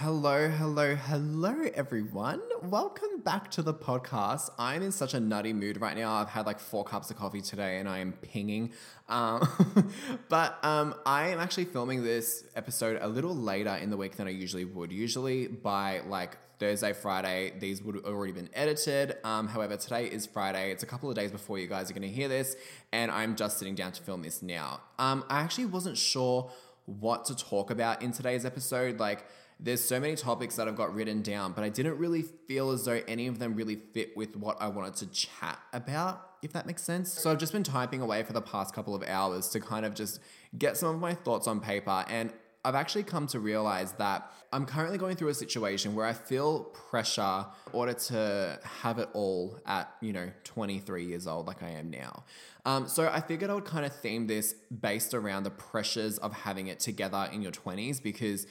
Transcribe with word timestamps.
Hello, 0.00 0.48
hello, 0.48 0.94
hello, 0.94 1.68
everyone. 1.74 2.40
Welcome 2.62 3.18
back 3.24 3.50
to 3.50 3.62
the 3.62 3.74
podcast. 3.74 4.48
I'm 4.56 4.80
in 4.80 4.92
such 4.92 5.12
a 5.12 5.18
nutty 5.18 5.52
mood 5.52 5.80
right 5.80 5.96
now. 5.96 6.12
I've 6.12 6.28
had 6.28 6.46
like 6.46 6.60
four 6.60 6.84
cups 6.84 7.10
of 7.10 7.16
coffee 7.16 7.40
today 7.40 7.78
and 7.78 7.88
I 7.88 7.98
am 7.98 8.12
pinging. 8.12 8.74
Um, 9.08 9.90
but 10.28 10.64
um, 10.64 10.94
I 11.04 11.30
am 11.30 11.40
actually 11.40 11.64
filming 11.64 12.04
this 12.04 12.44
episode 12.54 13.00
a 13.02 13.08
little 13.08 13.34
later 13.34 13.74
in 13.74 13.90
the 13.90 13.96
week 13.96 14.16
than 14.16 14.28
I 14.28 14.30
usually 14.30 14.64
would. 14.64 14.92
Usually 14.92 15.48
by 15.48 16.02
like 16.06 16.38
Thursday, 16.60 16.92
Friday, 16.92 17.54
these 17.58 17.82
would 17.82 17.96
have 17.96 18.04
already 18.04 18.32
been 18.32 18.50
edited. 18.54 19.16
Um, 19.24 19.48
however, 19.48 19.76
today 19.76 20.06
is 20.06 20.26
Friday. 20.26 20.70
It's 20.70 20.84
a 20.84 20.86
couple 20.86 21.10
of 21.10 21.16
days 21.16 21.32
before 21.32 21.58
you 21.58 21.66
guys 21.66 21.90
are 21.90 21.94
going 21.94 22.08
to 22.08 22.14
hear 22.14 22.28
this, 22.28 22.54
and 22.92 23.10
I'm 23.10 23.34
just 23.34 23.58
sitting 23.58 23.74
down 23.74 23.90
to 23.90 24.02
film 24.04 24.22
this 24.22 24.42
now. 24.42 24.80
Um, 25.00 25.24
I 25.28 25.40
actually 25.40 25.66
wasn't 25.66 25.98
sure 25.98 26.52
what 26.86 27.24
to 27.24 27.36
talk 27.36 27.72
about 27.72 28.00
in 28.00 28.12
today's 28.12 28.44
episode. 28.44 29.00
Like, 29.00 29.24
there's 29.60 29.82
so 29.82 29.98
many 29.98 30.14
topics 30.14 30.56
that 30.56 30.68
I've 30.68 30.76
got 30.76 30.94
written 30.94 31.20
down, 31.20 31.52
but 31.52 31.64
I 31.64 31.68
didn't 31.68 31.98
really 31.98 32.22
feel 32.22 32.70
as 32.70 32.84
though 32.84 33.00
any 33.08 33.26
of 33.26 33.38
them 33.38 33.54
really 33.54 33.76
fit 33.76 34.16
with 34.16 34.36
what 34.36 34.56
I 34.60 34.68
wanted 34.68 34.94
to 34.96 35.06
chat 35.06 35.58
about, 35.72 36.24
if 36.42 36.52
that 36.52 36.66
makes 36.66 36.82
sense. 36.82 37.12
So 37.12 37.30
I've 37.30 37.38
just 37.38 37.52
been 37.52 37.64
typing 37.64 38.00
away 38.00 38.22
for 38.22 38.32
the 38.32 38.40
past 38.40 38.72
couple 38.72 38.94
of 38.94 39.02
hours 39.02 39.48
to 39.50 39.60
kind 39.60 39.84
of 39.84 39.94
just 39.94 40.20
get 40.56 40.76
some 40.76 40.94
of 40.94 41.00
my 41.00 41.12
thoughts 41.12 41.48
on 41.48 41.60
paper. 41.60 42.04
And 42.08 42.32
I've 42.64 42.76
actually 42.76 43.02
come 43.02 43.26
to 43.28 43.40
realize 43.40 43.92
that 43.94 44.30
I'm 44.52 44.64
currently 44.64 44.98
going 44.98 45.16
through 45.16 45.28
a 45.28 45.34
situation 45.34 45.94
where 45.94 46.06
I 46.06 46.12
feel 46.12 46.64
pressure 46.90 47.46
in 47.66 47.72
order 47.72 47.94
to 47.94 48.60
have 48.80 48.98
it 48.98 49.08
all 49.12 49.58
at, 49.66 49.92
you 50.00 50.12
know, 50.12 50.30
23 50.44 51.04
years 51.04 51.26
old, 51.26 51.46
like 51.48 51.62
I 51.64 51.70
am 51.70 51.90
now. 51.90 52.24
Um, 52.64 52.86
so 52.86 53.08
I 53.08 53.20
figured 53.20 53.50
I 53.50 53.54
would 53.54 53.64
kind 53.64 53.84
of 53.84 53.92
theme 53.92 54.26
this 54.26 54.52
based 54.52 55.14
around 55.14 55.44
the 55.44 55.50
pressures 55.50 56.18
of 56.18 56.32
having 56.32 56.68
it 56.68 56.78
together 56.78 57.28
in 57.32 57.42
your 57.42 57.52
20s 57.52 58.02
because 58.02 58.46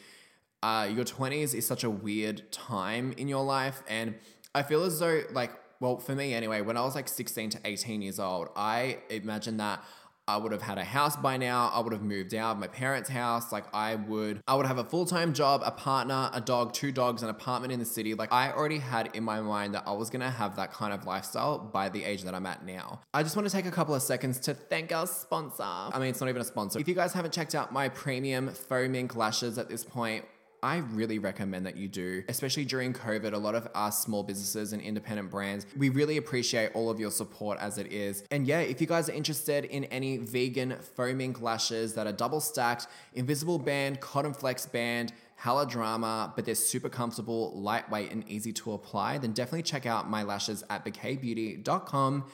uh, 0.67 0.83
your 0.83 1.05
20s 1.05 1.53
is 1.53 1.65
such 1.65 1.85
a 1.85 1.89
weird 1.89 2.51
time 2.51 3.13
in 3.15 3.29
your 3.29 3.43
life. 3.43 3.81
And 3.87 4.15
I 4.53 4.63
feel 4.63 4.83
as 4.83 4.99
though, 4.99 5.21
like, 5.31 5.51
well, 5.79 5.97
for 5.97 6.13
me 6.13 6.33
anyway, 6.33 6.59
when 6.59 6.75
I 6.75 6.81
was 6.81 6.93
like 6.93 7.07
16 7.07 7.51
to 7.51 7.59
18 7.63 8.01
years 8.01 8.19
old, 8.19 8.49
I 8.53 8.97
imagine 9.09 9.55
that 9.57 9.81
I 10.27 10.35
would 10.35 10.51
have 10.51 10.61
had 10.61 10.77
a 10.77 10.83
house 10.83 11.15
by 11.15 11.37
now. 11.37 11.71
I 11.73 11.79
would 11.79 11.93
have 11.93 12.01
moved 12.01 12.35
out 12.35 12.51
of 12.51 12.59
my 12.59 12.67
parents' 12.67 13.07
house. 13.07 13.53
Like 13.53 13.63
I 13.73 13.95
would, 13.95 14.41
I 14.45 14.55
would 14.55 14.65
have 14.65 14.77
a 14.77 14.83
full 14.83 15.05
time 15.05 15.31
job, 15.31 15.61
a 15.63 15.71
partner, 15.71 16.29
a 16.33 16.41
dog, 16.41 16.73
two 16.73 16.91
dogs, 16.91 17.23
an 17.23 17.29
apartment 17.29 17.71
in 17.71 17.79
the 17.79 17.85
city. 17.85 18.13
Like 18.13 18.33
I 18.33 18.51
already 18.51 18.79
had 18.79 19.11
in 19.13 19.23
my 19.23 19.39
mind 19.39 19.73
that 19.73 19.83
I 19.87 19.93
was 19.93 20.09
gonna 20.09 20.29
have 20.29 20.57
that 20.57 20.73
kind 20.73 20.91
of 20.91 21.05
lifestyle 21.05 21.59
by 21.59 21.87
the 21.87 22.03
age 22.03 22.23
that 22.23 22.35
I'm 22.35 22.45
at 22.45 22.65
now. 22.65 22.99
I 23.13 23.23
just 23.23 23.37
want 23.37 23.47
to 23.47 23.53
take 23.53 23.67
a 23.67 23.71
couple 23.71 23.95
of 23.95 24.01
seconds 24.01 24.37
to 24.41 24.53
thank 24.53 24.91
our 24.91 25.07
sponsor. 25.07 25.63
I 25.63 25.97
mean, 25.97 26.09
it's 26.09 26.19
not 26.19 26.27
even 26.27 26.41
a 26.41 26.45
sponsor. 26.45 26.77
If 26.77 26.89
you 26.89 26.95
guys 26.95 27.13
haven't 27.13 27.33
checked 27.33 27.55
out 27.55 27.71
my 27.71 27.87
premium 27.87 28.49
faux 28.49 28.89
mink 28.89 29.15
lashes 29.15 29.57
at 29.57 29.69
this 29.69 29.85
point, 29.85 30.25
I 30.63 30.77
really 30.77 31.19
recommend 31.19 31.65
that 31.65 31.77
you 31.77 31.87
do, 31.87 32.23
especially 32.27 32.65
during 32.65 32.93
COVID. 32.93 33.33
A 33.33 33.37
lot 33.37 33.55
of 33.55 33.67
us 33.75 34.01
small 34.01 34.23
businesses 34.23 34.73
and 34.73 34.81
independent 34.81 35.29
brands, 35.29 35.65
we 35.77 35.89
really 35.89 36.17
appreciate 36.17 36.71
all 36.73 36.89
of 36.89 36.99
your 36.99 37.11
support 37.11 37.59
as 37.59 37.77
it 37.77 37.91
is. 37.91 38.23
And 38.31 38.47
yeah, 38.47 38.59
if 38.59 38.81
you 38.81 38.87
guys 38.87 39.09
are 39.09 39.13
interested 39.13 39.65
in 39.65 39.85
any 39.85 40.17
vegan 40.17 40.75
faux 40.95 41.13
mink 41.13 41.41
lashes 41.41 41.93
that 41.93 42.07
are 42.07 42.11
double 42.11 42.39
stacked, 42.39 42.87
invisible 43.13 43.59
band, 43.59 43.99
cotton 43.99 44.33
flex 44.33 44.65
band, 44.65 45.13
Haladrama, 45.41 46.35
but 46.35 46.45
they're 46.45 46.55
super 46.55 46.89
comfortable, 46.89 47.51
lightweight, 47.59 48.11
and 48.11 48.27
easy 48.27 48.51
to 48.53 48.73
apply, 48.73 49.19
then 49.19 49.33
definitely 49.33 49.63
check 49.63 49.85
out 49.85 50.09
my 50.09 50.23
lashes 50.23 50.63
at 50.69 50.83
bouquetbeauty.com. 50.83 52.25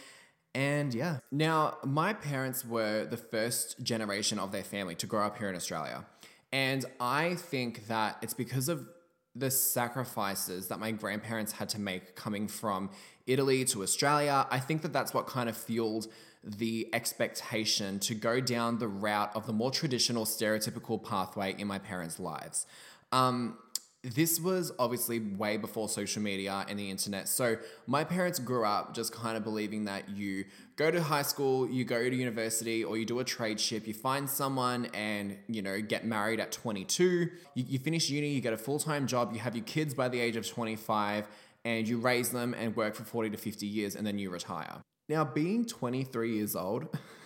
And 0.56 0.94
yeah, 0.94 1.18
now 1.32 1.78
my 1.84 2.14
parents 2.14 2.64
were 2.64 3.06
the 3.06 3.18
first 3.18 3.82
generation 3.84 4.38
of 4.40 4.52
their 4.52 4.64
family 4.64 4.96
to 4.96 5.08
grow 5.08 5.26
up 5.26 5.38
here 5.38 5.50
in 5.50 5.56
Australia. 5.56 6.06
And 6.54 6.86
I 7.00 7.34
think 7.34 7.88
that 7.88 8.20
it's 8.22 8.36
because 8.36 8.70
of 8.70 8.88
the 9.36 9.50
sacrifices 9.50 10.68
that 10.68 10.80
my 10.80 10.92
grandparents 10.92 11.52
had 11.52 11.68
to 11.70 11.82
make 11.82 12.16
coming 12.16 12.48
from 12.48 12.92
Italy 13.26 13.66
to 13.66 13.82
Australia. 13.82 14.46
I 14.52 14.60
think 14.60 14.84
that 14.84 14.94
that's 14.94 15.16
what 15.16 15.26
kind 15.26 15.50
of 15.50 15.58
fueled 15.58 16.08
the 16.44 16.88
expectation 16.94 17.98
to 18.02 18.14
go 18.14 18.40
down 18.40 18.78
the 18.78 18.88
route 18.88 19.32
of 19.36 19.48
the 19.48 19.54
more 19.54 19.72
traditional 19.72 20.26
stereotypical 20.26 21.04
pathway 21.04 21.56
in 21.58 21.68
my 21.68 21.80
parents' 21.80 22.20
lives. 22.20 22.68
Um, 23.12 23.58
this 24.04 24.38
was 24.38 24.74
obviously 24.78 25.20
way 25.20 25.56
before 25.56 25.88
social 25.88 26.22
media 26.22 26.66
and 26.68 26.78
the 26.78 26.92
internet. 26.92 27.30
So 27.30 27.56
my 27.88 28.04
parents 28.04 28.38
grew 28.38 28.66
up 28.66 28.94
just 28.94 29.14
kind 29.14 29.38
of 29.38 29.46
believing 29.46 29.86
that 29.86 30.10
you 30.10 30.44
go 30.76 30.92
to 30.92 31.02
high 31.02 31.22
school, 31.22 31.70
you 31.70 31.86
go 31.86 32.10
to 32.10 32.16
university, 32.16 32.84
or 32.84 32.98
you 32.98 33.06
do 33.06 33.20
a 33.20 33.24
tradeship, 33.24 33.88
you 33.88 33.94
find 33.94 34.30
someone 34.30 34.88
and, 34.94 35.38
you 35.48 35.62
know, 35.62 35.80
get 35.80 36.06
married 36.06 36.42
at 36.42 36.52
22, 36.52 37.04
you, 37.06 37.30
you 37.56 37.80
finish 37.80 38.10
uni, 38.10 38.28
you 38.28 38.42
get 38.42 38.52
a 38.52 38.58
full-time 38.58 39.08
job, 39.08 39.32
you 39.32 39.40
have 39.40 39.56
your 39.56 39.66
kids 39.66 39.94
by 39.94 40.10
the 40.10 40.20
age 40.20 40.36
of 40.36 40.46
25, 40.46 41.26
and 41.64 41.88
you 41.88 41.98
raise 41.98 42.30
them 42.30 42.54
and 42.54 42.76
work 42.76 42.96
for 42.96 43.06
40 43.06 43.30
to 43.30 43.38
50 43.38 43.66
years, 43.66 43.96
and 43.96 44.06
then 44.06 44.20
you 44.20 44.30
retire. 44.30 44.82
Now, 45.08 45.24
being 45.24 45.66
23 45.66 46.36
years 46.36 46.58
old, 46.58 46.88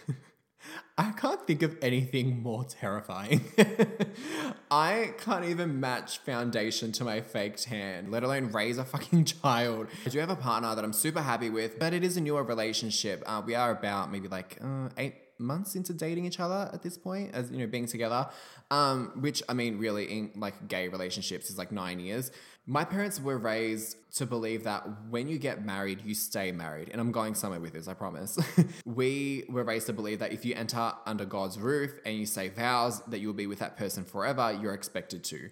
I 0.98 1.12
can't 1.12 1.46
think 1.46 1.62
of 1.62 1.78
anything 1.82 2.42
more 2.42 2.64
terrifying. 2.66 3.42
I 4.72 5.14
can't 5.20 5.46
even 5.46 5.80
match 5.80 6.20
foundation 6.20 6.92
to 6.94 7.04
my 7.04 7.22
faked 7.22 7.64
tan, 7.64 8.12
let 8.12 8.24
alone 8.24 8.52
raise 8.52 8.78
a 8.78 8.86
fucking 8.86 9.26
child. 9.42 9.88
I 10.06 10.10
do 10.10 10.20
have 10.20 10.30
a 10.30 10.36
partner 10.36 10.74
that 10.76 10.84
I'm 10.84 10.94
super 10.94 11.22
happy 11.22 11.50
with, 11.50 11.80
but 11.80 11.94
it 11.94 12.04
is 12.04 12.18
a 12.18 12.22
newer 12.22 12.44
relationship. 12.44 13.24
Uh, 13.26 13.42
we 13.46 13.56
are 13.56 13.72
about 13.72 14.12
maybe 14.12 14.28
like 14.28 14.58
uh, 14.64 14.90
eight 14.98 15.16
months 15.40 15.76
into 15.76 15.94
dating 15.94 16.26
each 16.26 16.40
other 16.40 16.70
at 16.74 16.82
this 16.82 16.98
point, 16.98 17.34
as 17.34 17.52
you 17.52 17.58
know, 17.60 17.68
being 17.68 17.86
together. 17.86 18.28
Um, 18.70 19.12
which 19.22 19.42
I 19.48 19.54
mean, 19.54 19.78
really, 19.78 20.06
in 20.06 20.32
like 20.36 20.68
gay 20.68 20.90
relationships 20.90 21.50
is 21.50 21.58
like 21.58 21.72
nine 21.72 22.00
years. 22.00 22.32
My 22.70 22.84
parents 22.84 23.22
were 23.22 23.38
raised 23.38 23.96
to 24.16 24.26
believe 24.26 24.66
that 24.66 24.84
when 25.10 25.30
you 25.30 25.38
get 25.38 25.64
married, 25.64 26.02
you 26.04 26.14
stay 26.14 26.52
married. 26.52 26.90
And 26.92 27.00
I'm 27.00 27.14
going 27.14 27.34
somewhere 27.34 27.62
with 27.62 27.72
this, 27.72 27.88
I 27.88 27.94
promise. 27.94 28.38
we 28.86 29.46
were 29.48 29.64
raised 29.64 29.86
to 29.88 29.94
believe 29.94 30.20
that 30.20 30.34
if 30.34 30.44
you 30.44 30.54
enter 30.54 30.92
under 31.06 31.24
God's 31.24 31.58
roof 31.58 31.98
and 32.06 32.18
you 32.18 32.26
say 32.26 32.50
vows 32.50 33.02
that 33.08 33.20
you 33.20 33.28
will 33.28 33.34
be 33.34 33.48
with 33.48 33.60
that 33.60 33.78
person 33.78 34.04
forever, 34.04 34.58
you're 34.62 34.74
expected 34.74 35.24
to. 35.26 35.50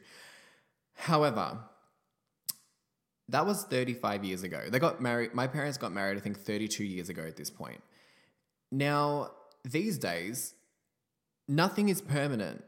However, 0.93 1.59
that 3.29 3.45
was 3.45 3.63
35 3.63 4.25
years 4.25 4.43
ago. 4.43 4.63
They 4.69 4.79
got 4.79 5.01
married, 5.01 5.33
my 5.33 5.47
parents 5.47 5.77
got 5.77 5.93
married, 5.93 6.17
I 6.17 6.19
think 6.19 6.37
32 6.37 6.83
years 6.83 7.07
ago 7.07 7.23
at 7.23 7.37
this 7.37 7.49
point. 7.49 7.81
Now, 8.73 9.31
these 9.63 9.97
days, 9.97 10.53
nothing 11.47 11.87
is 11.87 12.01
permanent. 12.01 12.63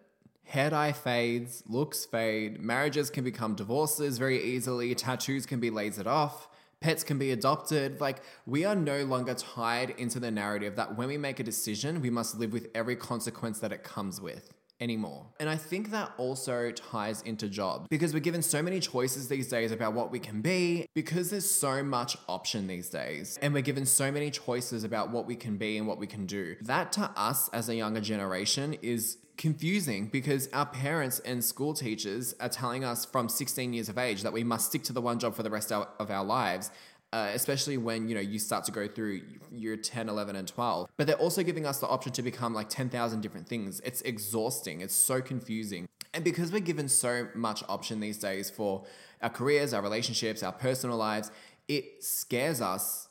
Hair 0.48 0.70
dye 0.70 0.94
fades, 0.94 1.62
looks 1.68 2.06
fade, 2.06 2.62
marriages 2.62 3.10
can 3.10 3.26
become 3.26 3.54
divorces 3.54 4.18
very 4.18 4.42
easily, 4.42 4.96
tattoos 4.96 5.46
can 5.46 5.60
be 5.60 5.70
lasered 5.70 6.08
off, 6.08 6.48
pets 6.80 7.04
can 7.04 7.18
be 7.18 7.32
adopted. 7.32 8.00
Like, 8.00 8.20
we 8.46 8.64
are 8.64 8.76
no 8.76 9.04
longer 9.04 9.34
tied 9.34 9.90
into 9.92 10.22
the 10.22 10.32
narrative 10.32 10.78
that 10.78 10.96
when 10.96 11.10
we 11.10 11.18
make 11.18 11.42
a 11.42 11.44
decision, 11.44 12.02
we 12.02 12.10
must 12.10 12.40
live 12.40 12.54
with 12.54 12.70
every 12.74 12.96
consequence 12.96 13.60
that 13.60 13.74
it 13.74 13.84
comes 13.84 14.22
with 14.22 14.54
anymore. 14.80 15.26
And 15.40 15.50
I 15.50 15.58
think 15.58 15.92
that 15.92 16.14
also 16.18 16.72
ties 16.72 17.22
into 17.24 17.50
jobs 17.50 17.88
because 17.90 18.14
we're 18.14 18.20
given 18.20 18.42
so 18.42 18.62
many 18.62 18.80
choices 18.80 19.28
these 19.28 19.50
days 19.50 19.72
about 19.72 19.94
what 19.94 20.12
we 20.12 20.20
can 20.20 20.42
be 20.42 20.88
because 20.94 21.32
there's 21.32 21.50
so 21.50 21.84
much 21.84 22.16
option 22.30 22.68
these 22.68 22.90
days 22.90 23.40
and 23.42 23.54
we're 23.54 23.62
given 23.62 23.86
so 23.86 24.12
many 24.12 24.30
choices 24.30 24.84
about 24.84 25.10
what 25.10 25.26
we 25.26 25.36
can 25.36 25.58
be 25.58 25.78
and 25.78 25.88
what 25.88 25.98
we 25.98 26.08
can 26.08 26.26
do. 26.26 26.56
That 26.62 26.92
to 26.94 27.12
us 27.16 27.50
as 27.50 27.70
a 27.70 27.76
younger 27.76 28.02
generation 28.02 28.76
is 28.82 29.18
confusing 29.38 30.08
because 30.08 30.50
our 30.52 30.66
parents 30.66 31.20
and 31.20 31.44
school 31.44 31.74
teachers 31.74 32.34
are 32.40 32.50
telling 32.50 32.84
us 32.84 33.06
from 33.06 33.30
16 33.30 33.74
years 33.74 33.88
of 33.88 33.98
age 33.98 34.24
that 34.24 34.34
we 34.34 34.44
must 34.44 34.68
stick 34.68 34.84
to 34.84 34.94
the 34.94 35.02
one 35.02 35.20
job 35.20 35.36
for 35.36 35.44
the 35.44 35.50
rest 35.50 35.72
of 35.72 36.12
our 36.12 36.24
lives 36.26 36.72
uh, 37.14 37.32
especially 37.34 37.78
when 37.78 38.10
you 38.10 38.16
know 38.16 38.22
you 38.22 38.38
start 38.38 38.66
to 38.66 38.72
go 38.72 38.88
through 38.88 39.22
year 39.52 39.78
10 39.78 40.10
11 40.10 40.36
and 40.36 40.48
12 40.48 40.90
but 40.98 41.08
they're 41.08 41.16
also 41.18 41.42
giving 41.42 41.66
us 41.66 41.80
the 41.80 41.88
option 41.88 42.12
to 42.12 42.22
become 42.22 42.54
like 42.54 42.68
10,000 42.70 43.22
different 43.22 43.48
things. 43.48 43.80
It's 43.86 44.02
exhausting. 44.02 44.82
It's 44.82 44.94
so 44.94 45.22
confusing. 45.22 45.88
And 46.14 46.24
because 46.24 46.52
we're 46.52 46.60
given 46.60 46.90
so 46.90 47.30
much 47.34 47.64
option 47.70 48.00
these 48.00 48.18
days 48.18 48.50
for 48.50 48.84
our 49.22 49.30
careers 49.30 49.74
our 49.74 49.82
relationships 49.82 50.44
our 50.44 50.52
personal 50.52 50.98
lives 50.98 51.32
it 51.68 52.04
scares 52.04 52.62
us 52.62 53.08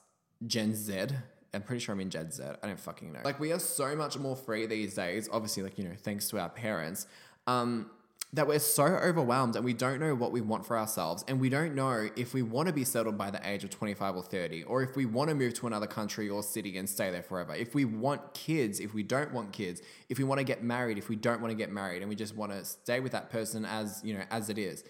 gen 0.46 0.74
z 0.74 1.06
I'm 1.54 1.62
pretty 1.62 1.80
sure 1.80 1.94
I'm 1.94 2.00
in 2.00 2.10
Gen 2.10 2.30
Z. 2.30 2.42
I 2.62 2.66
don't 2.66 2.78
fucking 2.78 3.12
know. 3.12 3.20
Like 3.24 3.40
we 3.40 3.52
are 3.52 3.58
so 3.58 3.96
much 3.96 4.18
more 4.18 4.36
free 4.36 4.66
these 4.66 4.94
days. 4.94 5.28
Obviously, 5.32 5.62
like 5.62 5.78
you 5.78 5.84
know, 5.84 5.94
thanks 6.02 6.28
to 6.30 6.38
our 6.38 6.48
parents. 6.48 7.06
Um, 7.46 7.90
that 8.32 8.46
we're 8.46 8.58
so 8.58 8.84
overwhelmed 8.84 9.54
and 9.56 9.64
we 9.64 9.72
don't 9.72 10.00
know 10.00 10.14
what 10.14 10.32
we 10.32 10.40
want 10.40 10.66
for 10.66 10.76
ourselves 10.76 11.24
and 11.28 11.40
we 11.40 11.48
don't 11.48 11.74
know 11.74 12.08
if 12.16 12.34
we 12.34 12.42
want 12.42 12.66
to 12.66 12.74
be 12.74 12.84
settled 12.84 13.16
by 13.16 13.30
the 13.30 13.40
age 13.48 13.62
of 13.62 13.70
25 13.70 14.16
or 14.16 14.22
30 14.22 14.64
or 14.64 14.82
if 14.82 14.96
we 14.96 15.06
want 15.06 15.30
to 15.30 15.34
move 15.34 15.54
to 15.54 15.66
another 15.66 15.86
country 15.86 16.28
or 16.28 16.42
city 16.42 16.76
and 16.76 16.88
stay 16.88 17.10
there 17.10 17.22
forever 17.22 17.54
if 17.54 17.74
we 17.74 17.84
want 17.84 18.34
kids 18.34 18.80
if 18.80 18.92
we 18.92 19.02
don't 19.02 19.32
want 19.32 19.52
kids 19.52 19.80
if 20.08 20.18
we 20.18 20.24
want 20.24 20.38
to 20.38 20.44
get 20.44 20.62
married 20.62 20.98
if 20.98 21.08
we 21.08 21.16
don't 21.16 21.40
want 21.40 21.50
to 21.50 21.56
get 21.56 21.70
married 21.70 22.02
and 22.02 22.08
we 22.08 22.16
just 22.16 22.36
want 22.36 22.50
to 22.50 22.64
stay 22.64 23.00
with 23.00 23.12
that 23.12 23.30
person 23.30 23.64
as 23.64 24.02
you 24.04 24.12
know 24.12 24.24
as 24.30 24.50
it 24.50 24.58
is 24.58 24.82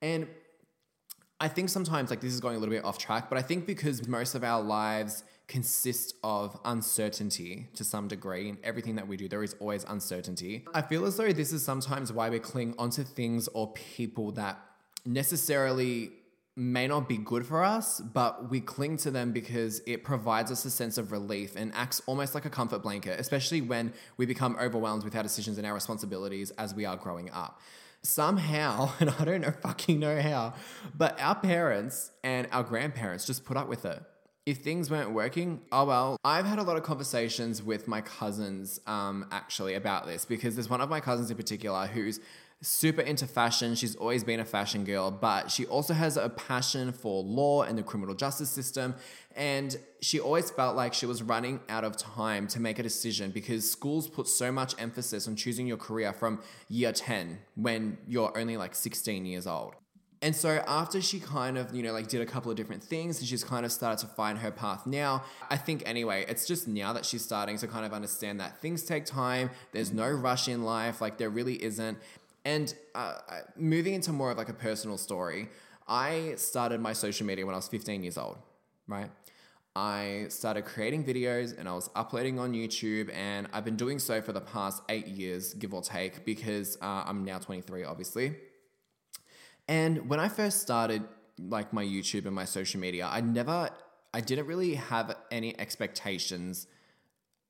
and 0.00 0.26
i 1.38 1.46
think 1.46 1.68
sometimes 1.68 2.08
like 2.08 2.20
this 2.20 2.32
is 2.32 2.40
going 2.40 2.56
a 2.56 2.58
little 2.58 2.74
bit 2.74 2.84
off 2.84 2.96
track 2.96 3.28
but 3.28 3.38
i 3.38 3.42
think 3.42 3.66
because 3.66 4.08
most 4.08 4.34
of 4.34 4.42
our 4.42 4.62
lives 4.62 5.22
consist 5.50 6.14
of 6.22 6.56
uncertainty 6.64 7.68
to 7.74 7.82
some 7.82 8.06
degree. 8.06 8.48
In 8.48 8.58
everything 8.62 8.94
that 8.94 9.08
we 9.08 9.16
do, 9.16 9.28
there 9.28 9.42
is 9.42 9.56
always 9.58 9.82
uncertainty. 9.82 10.64
I 10.72 10.80
feel 10.80 11.04
as 11.04 11.16
though 11.16 11.32
this 11.32 11.52
is 11.52 11.64
sometimes 11.64 12.12
why 12.12 12.30
we 12.30 12.38
cling 12.38 12.76
onto 12.78 13.02
things 13.02 13.48
or 13.48 13.72
people 13.72 14.30
that 14.32 14.60
necessarily 15.04 16.12
may 16.54 16.86
not 16.86 17.08
be 17.08 17.16
good 17.16 17.44
for 17.44 17.64
us, 17.64 18.00
but 18.00 18.48
we 18.48 18.60
cling 18.60 18.96
to 18.98 19.10
them 19.10 19.32
because 19.32 19.82
it 19.88 20.04
provides 20.04 20.52
us 20.52 20.64
a 20.64 20.70
sense 20.70 20.98
of 20.98 21.10
relief 21.10 21.56
and 21.56 21.72
acts 21.74 22.00
almost 22.06 22.32
like 22.32 22.44
a 22.44 22.50
comfort 22.50 22.80
blanket, 22.80 23.18
especially 23.18 23.60
when 23.60 23.92
we 24.18 24.26
become 24.26 24.56
overwhelmed 24.60 25.02
with 25.02 25.16
our 25.16 25.22
decisions 25.24 25.58
and 25.58 25.66
our 25.66 25.74
responsibilities 25.74 26.52
as 26.52 26.76
we 26.76 26.84
are 26.84 26.96
growing 26.96 27.28
up. 27.30 27.60
Somehow, 28.02 28.92
and 29.00 29.10
I 29.18 29.24
don't 29.24 29.40
know 29.40 29.50
fucking 29.50 29.98
know 29.98 30.22
how, 30.22 30.54
but 30.96 31.20
our 31.20 31.34
parents 31.34 32.12
and 32.22 32.46
our 32.52 32.62
grandparents 32.62 33.26
just 33.26 33.44
put 33.44 33.56
up 33.56 33.68
with 33.68 33.84
it. 33.84 34.00
If 34.46 34.58
things 34.58 34.90
weren't 34.90 35.12
working, 35.12 35.60
oh 35.70 35.84
well. 35.84 36.16
I've 36.24 36.46
had 36.46 36.58
a 36.58 36.62
lot 36.62 36.76
of 36.76 36.82
conversations 36.82 37.62
with 37.62 37.86
my 37.86 38.00
cousins 38.00 38.80
um, 38.86 39.26
actually 39.30 39.74
about 39.74 40.06
this 40.06 40.24
because 40.24 40.54
there's 40.54 40.70
one 40.70 40.80
of 40.80 40.88
my 40.88 41.00
cousins 41.00 41.30
in 41.30 41.36
particular 41.36 41.86
who's 41.86 42.20
super 42.62 43.00
into 43.00 43.26
fashion. 43.26 43.74
She's 43.74 43.96
always 43.96 44.24
been 44.24 44.40
a 44.40 44.44
fashion 44.44 44.84
girl, 44.84 45.10
but 45.10 45.50
she 45.50 45.66
also 45.66 45.94
has 45.94 46.16
a 46.16 46.28
passion 46.28 46.92
for 46.92 47.22
law 47.22 47.62
and 47.62 47.76
the 47.76 47.82
criminal 47.82 48.14
justice 48.14 48.50
system. 48.50 48.94
And 49.36 49.76
she 50.00 50.20
always 50.20 50.50
felt 50.50 50.76
like 50.76 50.92
she 50.92 51.06
was 51.06 51.22
running 51.22 51.60
out 51.68 51.84
of 51.84 51.96
time 51.96 52.46
to 52.48 52.60
make 52.60 52.78
a 52.78 52.82
decision 52.82 53.30
because 53.30 53.70
schools 53.70 54.08
put 54.08 54.28
so 54.28 54.52
much 54.52 54.74
emphasis 54.78 55.26
on 55.28 55.36
choosing 55.36 55.66
your 55.66 55.76
career 55.76 56.12
from 56.12 56.40
year 56.68 56.92
10 56.92 57.38
when 57.56 57.98
you're 58.06 58.36
only 58.36 58.56
like 58.56 58.74
16 58.74 59.24
years 59.24 59.46
old. 59.46 59.74
And 60.22 60.36
so 60.36 60.62
after 60.66 61.00
she 61.00 61.18
kind 61.18 61.56
of, 61.56 61.74
you 61.74 61.82
know, 61.82 61.92
like 61.92 62.08
did 62.08 62.20
a 62.20 62.26
couple 62.26 62.50
of 62.50 62.56
different 62.56 62.82
things 62.82 63.18
and 63.20 63.26
she's 63.26 63.42
kind 63.42 63.64
of 63.64 63.72
started 63.72 63.98
to 64.00 64.06
find 64.06 64.38
her 64.38 64.50
path 64.50 64.86
now, 64.86 65.24
I 65.48 65.56
think 65.56 65.82
anyway, 65.86 66.26
it's 66.28 66.46
just 66.46 66.68
now 66.68 66.92
that 66.92 67.06
she's 67.06 67.24
starting 67.24 67.56
to 67.58 67.66
kind 67.66 67.86
of 67.86 67.94
understand 67.94 68.38
that 68.40 68.60
things 68.60 68.82
take 68.82 69.06
time. 69.06 69.50
There's 69.72 69.92
no 69.92 70.10
rush 70.10 70.46
in 70.46 70.62
life. 70.62 71.00
Like 71.00 71.16
there 71.16 71.30
really 71.30 71.62
isn't. 71.62 71.96
And 72.44 72.74
uh, 72.94 73.14
moving 73.56 73.94
into 73.94 74.12
more 74.12 74.30
of 74.30 74.36
like 74.36 74.50
a 74.50 74.54
personal 74.54 74.98
story, 74.98 75.48
I 75.88 76.34
started 76.36 76.80
my 76.80 76.92
social 76.92 77.26
media 77.26 77.46
when 77.46 77.54
I 77.54 77.58
was 77.58 77.68
15 77.68 78.02
years 78.02 78.18
old, 78.18 78.36
right? 78.86 79.10
I 79.74 80.26
started 80.28 80.64
creating 80.64 81.04
videos 81.04 81.58
and 81.58 81.68
I 81.68 81.72
was 81.72 81.90
uploading 81.94 82.38
on 82.38 82.52
YouTube, 82.52 83.12
and 83.14 83.46
I've 83.52 83.64
been 83.64 83.76
doing 83.76 83.98
so 83.98 84.20
for 84.20 84.32
the 84.32 84.40
past 84.40 84.82
eight 84.88 85.06
years, 85.06 85.54
give 85.54 85.72
or 85.72 85.80
take, 85.80 86.24
because 86.24 86.76
uh, 86.82 87.04
I'm 87.06 87.24
now 87.24 87.38
23, 87.38 87.84
obviously. 87.84 88.34
And 89.70 90.10
when 90.10 90.18
I 90.18 90.28
first 90.28 90.60
started 90.60 91.04
like 91.38 91.72
my 91.72 91.84
YouTube 91.84 92.26
and 92.26 92.34
my 92.34 92.44
social 92.44 92.80
media, 92.80 93.08
I 93.08 93.20
never, 93.20 93.70
I 94.12 94.20
didn't 94.20 94.46
really 94.46 94.74
have 94.74 95.16
any 95.30 95.58
expectations 95.60 96.66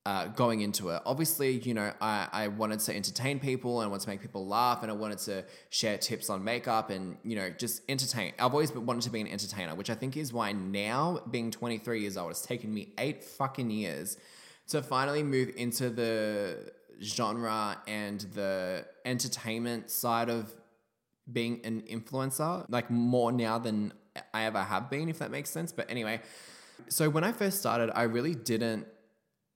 uh, 0.05 0.27
going 0.27 0.61
into 0.61 0.91
it. 0.91 1.01
Obviously, 1.07 1.61
you 1.61 1.73
know, 1.73 1.91
I, 1.99 2.29
I 2.31 2.49
wanted 2.49 2.81
to 2.81 2.95
entertain 2.95 3.41
people 3.41 3.81
and 3.81 3.87
I 3.87 3.89
wanted 3.89 4.03
to 4.05 4.11
make 4.11 4.21
people 4.21 4.47
laugh 4.47 4.83
and 4.83 4.91
I 4.91 4.95
wanted 4.95 5.17
to 5.21 5.47
share 5.71 5.97
tips 5.97 6.29
on 6.29 6.45
makeup 6.45 6.91
and, 6.91 7.17
you 7.25 7.37
know, 7.37 7.49
just 7.49 7.81
entertain. 7.89 8.35
I've 8.39 8.53
always 8.53 8.71
wanted 8.75 9.03
to 9.05 9.11
be 9.11 9.23
an 9.23 9.27
entertainer, 9.27 9.75
which 9.75 9.89
I 9.89 9.95
think 9.95 10.19
is 10.19 10.31
why 10.31 10.53
now, 10.53 11.23
being 11.31 11.51
23 11.51 12.03
years 12.03 12.19
old, 12.19 12.33
it's 12.33 12.43
taken 12.43 12.73
me 12.75 12.93
eight 12.99 13.25
fucking 13.25 13.71
years 13.71 14.19
to 14.69 14.83
finally 14.83 15.23
move 15.23 15.53
into 15.57 15.89
the 15.89 16.71
genre 17.01 17.79
and 17.87 18.21
the 18.35 18.85
entertainment 19.07 19.91
side 19.91 20.29
of 20.29 20.53
being 21.33 21.61
an 21.65 21.83
influencer, 21.83 22.65
like 22.69 22.91
more 22.91 23.33
now 23.33 23.59
than 23.59 23.93
I 24.35 24.45
ever 24.45 24.63
have 24.63 24.91
been, 24.91 25.09
if 25.09 25.19
that 25.19 25.31
makes 25.31 25.51
sense. 25.51 25.73
But 25.73 25.91
anyway, 25.91 26.21
so 26.89 27.09
when 27.09 27.25
I 27.25 27.33
first 27.33 27.59
started, 27.59 27.91
I 27.95 28.03
really 28.03 28.35
didn't 28.35 28.87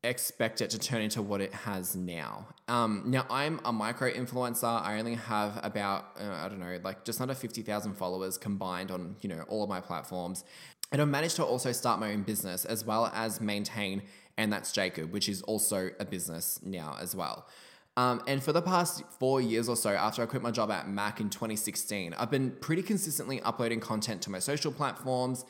expect 0.04 0.60
it 0.60 0.70
to 0.70 0.78
turn 0.78 1.00
into 1.00 1.22
what 1.22 1.40
it 1.40 1.52
has 1.52 1.96
now. 1.96 2.46
Um, 2.68 3.04
now, 3.06 3.26
I'm 3.30 3.60
a 3.64 3.72
micro 3.72 4.10
influencer. 4.10 4.82
I 4.82 4.98
only 4.98 5.14
have 5.14 5.58
about, 5.62 6.16
uh, 6.20 6.44
I 6.44 6.48
don't 6.48 6.60
know, 6.60 6.78
like 6.84 7.04
just 7.04 7.20
under 7.20 7.34
50,000 7.34 7.94
followers 7.94 8.36
combined 8.36 8.90
on, 8.90 9.16
you 9.22 9.28
know, 9.28 9.44
all 9.48 9.62
of 9.62 9.68
my 9.68 9.80
platforms. 9.80 10.44
And 10.92 11.00
I've 11.00 11.08
managed 11.08 11.36
to 11.36 11.44
also 11.44 11.72
start 11.72 11.98
my 11.98 12.12
own 12.12 12.22
business 12.22 12.64
as 12.64 12.84
well 12.84 13.10
as 13.14 13.40
maintain, 13.40 14.02
and 14.36 14.52
that's 14.52 14.72
Jacob, 14.72 15.10
which 15.10 15.28
is 15.28 15.42
also 15.42 15.90
a 15.98 16.04
business 16.04 16.60
now 16.62 16.96
as 17.00 17.16
well. 17.16 17.46
Um, 17.96 18.22
and 18.26 18.42
for 18.42 18.52
the 18.52 18.62
past 18.62 19.04
four 19.20 19.40
years 19.40 19.68
or 19.68 19.76
so, 19.76 19.90
after 19.90 20.22
I 20.22 20.26
quit 20.26 20.42
my 20.42 20.50
job 20.50 20.70
at 20.70 20.88
Mac 20.88 21.20
in 21.20 21.30
2016, 21.30 22.14
I've 22.14 22.30
been 22.30 22.50
pretty 22.60 22.82
consistently 22.82 23.40
uploading 23.42 23.80
content 23.80 24.20
to 24.22 24.30
my 24.30 24.40
social 24.40 24.72
platforms 24.72 25.44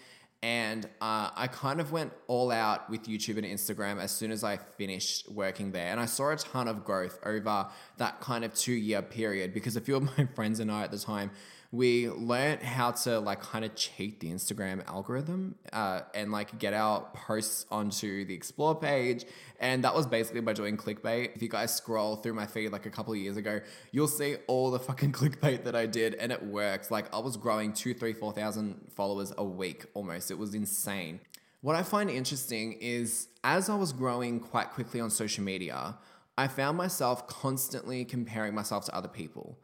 and 0.45 0.85
uh, 1.01 1.31
I 1.35 1.49
kind 1.51 1.81
of 1.81 1.91
went 1.91 2.13
all 2.27 2.51
out 2.51 2.91
with 2.91 3.05
YouTube 3.05 3.39
and 3.39 3.47
Instagram 3.47 3.99
as 3.99 4.11
soon 4.11 4.31
as 4.31 4.45
I 4.45 4.59
finished 4.59 5.31
working 5.31 5.73
there. 5.73 5.87
And 5.87 5.99
I 5.99 6.05
saw 6.05 6.33
a 6.33 6.37
ton 6.37 6.69
of 6.69 6.85
growth 6.85 7.19
over 7.25 7.67
that 7.97 8.21
kind 8.21 8.45
of 8.45 8.53
two 8.55 8.75
year 8.75 9.01
period 9.01 9.55
because 9.55 9.75
a 9.77 9.81
few 9.81 9.97
of 9.97 10.03
my 10.19 10.27
friends 10.35 10.61
and 10.61 10.71
I 10.71 10.83
at 10.83 10.91
the 10.91 10.99
time 10.99 11.31
we 11.75 12.09
learned 12.09 12.63
how 12.63 12.93
to 12.93 13.19
like 13.19 13.43
kind 13.43 13.65
of 13.65 13.75
cheat 13.75 14.21
the 14.21 14.31
Instagram 14.31 14.87
algorithm 14.87 15.57
uh, 15.73 16.03
and 16.15 16.31
like 16.31 16.57
get 16.61 16.73
our 16.73 17.01
posts 17.15 17.67
onto 17.69 18.25
the 18.25 18.33
explore 18.33 18.77
page. 18.77 19.25
And 19.59 19.83
that 19.83 19.93
was 19.93 20.07
basically 20.07 20.41
by 20.41 20.53
doing 20.53 20.77
clickbait. 20.77 21.35
If 21.35 21.43
you 21.43 21.49
guys 21.49 21.75
scroll 21.75 22.15
through 22.15 22.35
my 22.35 22.47
feed 22.47 22.69
like 22.69 22.87
a 22.87 22.91
couple 22.91 23.13
of 23.13 23.19
years 23.19 23.37
ago, 23.37 23.61
you'll 23.91 24.07
see 24.07 24.37
all 24.47 24.71
the 24.71 24.79
fucking 24.79 25.11
clickbait 25.19 25.65
that 25.65 25.75
I 25.75 25.87
did, 25.87 26.15
and 26.15 26.31
it 26.31 26.45
worked. 26.45 26.93
Like 26.93 27.13
I 27.13 27.19
was 27.19 27.37
growing 27.37 27.73
two, 27.73 27.93
three, 27.93 28.13
four 28.13 28.33
thousand 28.33 28.93
followers 28.95 29.33
a 29.37 29.45
week 29.45 29.87
almost. 29.95 30.31
It 30.31 30.39
was 30.39 30.55
insane. 30.55 31.19
What 31.61 31.75
I 31.75 31.83
find 31.83 32.09
interesting 32.09 32.75
is 32.81 33.27
as 33.43 33.69
I 33.69 33.75
was 33.75 33.93
growing 33.93 34.39
quite 34.39 34.71
quickly 34.71 35.01
on 35.01 35.11
social 35.11 35.43
media, 35.43 35.99
I 36.39 36.47
found 36.47 36.79
myself 36.79 37.27
constantly 37.27 38.05
comparing 38.05 38.55
myself 38.55 38.85
to 38.85 38.95
other 38.95 39.09
people 39.09 39.59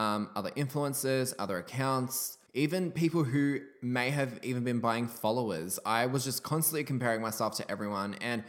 um, 0.00 0.30
other 0.34 0.50
influencers, 0.52 1.34
other 1.38 1.58
accounts, 1.58 2.38
even 2.54 2.90
people 2.90 3.22
who 3.22 3.60
may 3.82 4.08
have 4.08 4.40
even 4.42 4.64
been 4.64 4.80
buying 4.80 5.06
followers. 5.06 5.78
I 5.84 6.06
was 6.06 6.24
just 6.24 6.42
constantly 6.42 6.84
comparing 6.84 7.20
myself 7.20 7.54
to 7.58 7.70
everyone. 7.70 8.16
And 8.22 8.42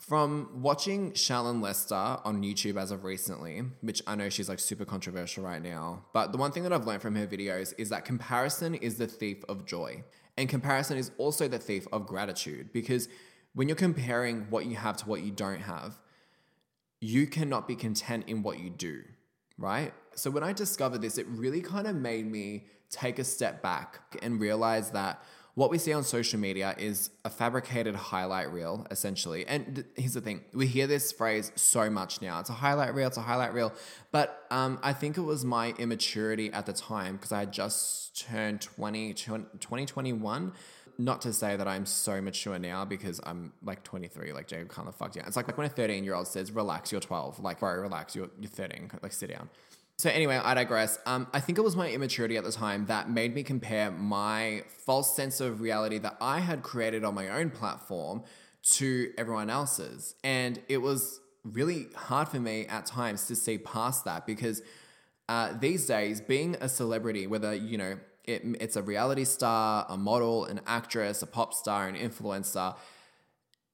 from 0.00 0.48
watching 0.62 1.12
Shallon 1.12 1.62
Lester 1.62 1.94
on 1.94 2.42
YouTube 2.42 2.76
as 2.76 2.90
of 2.90 3.04
recently, 3.04 3.62
which 3.82 4.02
I 4.04 4.16
know 4.16 4.28
she's 4.30 4.48
like 4.48 4.58
super 4.58 4.84
controversial 4.84 5.44
right 5.44 5.62
now, 5.62 6.06
but 6.12 6.32
the 6.32 6.38
one 6.38 6.50
thing 6.50 6.64
that 6.64 6.72
I've 6.72 6.86
learned 6.86 7.02
from 7.02 7.14
her 7.14 7.26
videos 7.26 7.72
is 7.78 7.90
that 7.90 8.04
comparison 8.04 8.74
is 8.74 8.96
the 8.96 9.06
thief 9.06 9.44
of 9.48 9.64
joy. 9.64 10.02
And 10.36 10.48
comparison 10.48 10.98
is 10.98 11.12
also 11.18 11.46
the 11.46 11.58
thief 11.58 11.86
of 11.92 12.06
gratitude 12.06 12.72
because 12.72 13.08
when 13.54 13.68
you're 13.68 13.76
comparing 13.76 14.46
what 14.50 14.66
you 14.66 14.74
have 14.74 14.96
to 14.98 15.08
what 15.08 15.22
you 15.22 15.30
don't 15.30 15.60
have, 15.60 16.00
you 17.00 17.28
cannot 17.28 17.68
be 17.68 17.76
content 17.76 18.24
in 18.26 18.42
what 18.42 18.58
you 18.58 18.70
do, 18.70 19.02
right? 19.60 19.92
So 20.16 20.30
when 20.30 20.42
I 20.42 20.52
discovered 20.52 21.02
this, 21.02 21.18
it 21.18 21.26
really 21.28 21.60
kind 21.60 21.86
of 21.86 21.94
made 21.94 22.28
me 22.28 22.64
take 22.90 23.20
a 23.20 23.24
step 23.24 23.62
back 23.62 24.00
and 24.22 24.40
realize 24.40 24.90
that 24.90 25.22
what 25.54 25.70
we 25.70 25.78
see 25.78 25.92
on 25.92 26.02
social 26.02 26.38
media 26.40 26.74
is 26.78 27.10
a 27.24 27.30
fabricated 27.30 27.94
highlight 27.94 28.52
reel, 28.52 28.86
essentially. 28.90 29.46
And 29.46 29.76
th- 29.76 29.86
here's 29.94 30.14
the 30.14 30.20
thing 30.20 30.42
we 30.54 30.66
hear 30.66 30.86
this 30.86 31.12
phrase 31.12 31.52
so 31.54 31.90
much 31.90 32.22
now 32.22 32.40
it's 32.40 32.50
a 32.50 32.54
highlight 32.54 32.94
reel, 32.94 33.08
it's 33.08 33.16
a 33.16 33.22
highlight 33.22 33.52
reel. 33.52 33.72
But 34.10 34.46
um, 34.50 34.78
I 34.82 34.92
think 34.92 35.18
it 35.18 35.22
was 35.22 35.44
my 35.44 35.74
immaturity 35.78 36.52
at 36.52 36.66
the 36.66 36.72
time 36.72 37.16
because 37.16 37.32
I 37.32 37.40
had 37.40 37.52
just 37.52 38.18
turned 38.18 38.62
20, 38.62 39.14
2021. 39.14 40.52
Not 41.00 41.22
to 41.22 41.32
say 41.32 41.56
that 41.56 41.66
I'm 41.66 41.86
so 41.86 42.20
mature 42.20 42.58
now 42.58 42.84
because 42.84 43.20
I'm 43.24 43.52
like 43.62 43.82
23, 43.84 44.32
like 44.32 44.46
Jacob 44.46 44.68
kind 44.68 44.86
of 44.86 44.94
fucked 44.94 45.16
yeah. 45.16 45.26
It's 45.26 45.36
like, 45.36 45.48
like 45.48 45.56
when 45.56 45.66
a 45.66 45.70
13 45.70 46.04
year 46.04 46.14
old 46.14 46.28
says, 46.28 46.52
relax, 46.52 46.92
you're 46.92 47.00
12. 47.00 47.40
Like, 47.40 47.60
bro, 47.60 47.72
relax, 47.74 48.14
you're, 48.14 48.28
you're 48.38 48.50
13. 48.50 48.90
Like, 49.02 49.12
sit 49.12 49.30
down. 49.30 49.48
So 49.96 50.10
anyway, 50.10 50.36
I 50.36 50.54
digress. 50.54 50.98
Um, 51.06 51.26
I 51.32 51.40
think 51.40 51.58
it 51.58 51.62
was 51.62 51.76
my 51.76 51.90
immaturity 51.90 52.36
at 52.36 52.44
the 52.44 52.52
time 52.52 52.86
that 52.86 53.10
made 53.10 53.34
me 53.34 53.42
compare 53.42 53.90
my 53.90 54.64
false 54.68 55.14
sense 55.14 55.40
of 55.40 55.60
reality 55.60 55.98
that 55.98 56.16
I 56.20 56.40
had 56.40 56.62
created 56.62 57.04
on 57.04 57.14
my 57.14 57.28
own 57.28 57.50
platform 57.50 58.22
to 58.62 59.12
everyone 59.16 59.50
else's, 59.50 60.14
and 60.22 60.60
it 60.68 60.78
was 60.78 61.20
really 61.44 61.88
hard 61.94 62.28
for 62.28 62.40
me 62.40 62.66
at 62.66 62.86
times 62.86 63.26
to 63.26 63.34
see 63.34 63.58
past 63.58 64.04
that 64.04 64.26
because 64.26 64.62
uh, 65.28 65.52
these 65.60 65.86
days, 65.86 66.20
being 66.20 66.56
a 66.60 66.68
celebrity, 66.68 67.26
whether 67.26 67.54
you 67.54 67.78
know 67.78 67.98
it, 68.30 68.42
it's 68.60 68.76
a 68.76 68.82
reality 68.82 69.24
star, 69.24 69.86
a 69.88 69.96
model, 69.96 70.44
an 70.46 70.60
actress, 70.66 71.22
a 71.22 71.26
pop 71.26 71.54
star, 71.54 71.88
an 71.88 71.96
influencer 71.96 72.74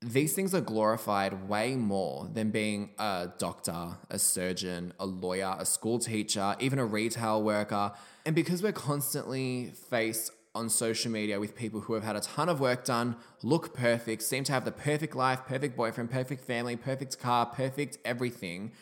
these 0.03 0.35
things 0.35 0.55
are 0.55 0.61
glorified 0.61 1.49
way 1.49 1.75
more 1.75 2.29
than 2.33 2.51
being 2.51 2.91
a 2.99 3.31
doctor, 3.39 3.97
a 4.11 4.19
surgeon, 4.19 4.93
a 5.01 5.07
lawyer, 5.07 5.57
a 5.59 5.65
school 5.65 5.99
teacher, 5.99 6.55
even 6.61 6.79
a 6.79 6.85
retail 6.85 7.43
worker. 7.43 7.93
And 8.25 8.35
because 8.35 8.63
we're 8.63 8.73
constantly 8.73 9.73
faced 9.89 10.33
on 10.55 10.69
social 10.69 11.11
media 11.11 11.41
with 11.41 11.57
people 11.57 11.81
who 11.81 11.95
have 11.95 12.05
had 12.05 12.17
a 12.17 12.21
ton 12.21 12.49
of 12.49 12.61
work 12.61 12.85
done, 12.85 13.17
look 13.43 13.75
perfect, 13.75 14.23
seem 14.23 14.45
to 14.45 14.53
have 14.53 14.65
the 14.65 14.73
perfect 14.73 15.15
life, 15.15 15.41
perfect 15.47 15.77
boyfriend, 15.77 16.11
perfect 16.11 16.43
family, 16.43 16.77
perfect 16.77 17.19
car, 17.19 17.47
perfect 17.47 17.99
everything, 18.05 18.73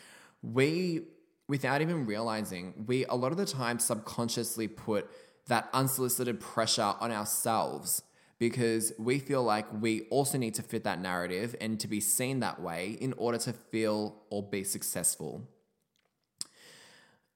we, 0.41 1.01
without 1.47 1.81
even 1.81 2.05
realizing, 2.05 2.85
we 2.87 3.05
a 3.05 3.15
lot 3.15 3.31
of 3.31 3.37
the 3.37 3.45
time 3.45 3.79
subconsciously 3.79 4.67
put 4.67 5.09
that 5.47 5.69
unsolicited 5.73 6.39
pressure 6.39 6.93
on 6.99 7.11
ourselves 7.11 8.03
because 8.37 8.91
we 8.97 9.19
feel 9.19 9.43
like 9.43 9.65
we 9.81 10.01
also 10.09 10.37
need 10.37 10.53
to 10.55 10.61
fit 10.61 10.83
that 10.83 10.99
narrative 10.99 11.55
and 11.61 11.79
to 11.79 11.87
be 11.87 11.99
seen 11.99 12.41
that 12.41 12.61
way 12.61 12.97
in 12.99 13.13
order 13.13 13.37
to 13.37 13.53
feel 13.53 14.15
or 14.29 14.43
be 14.43 14.63
successful. 14.63 15.47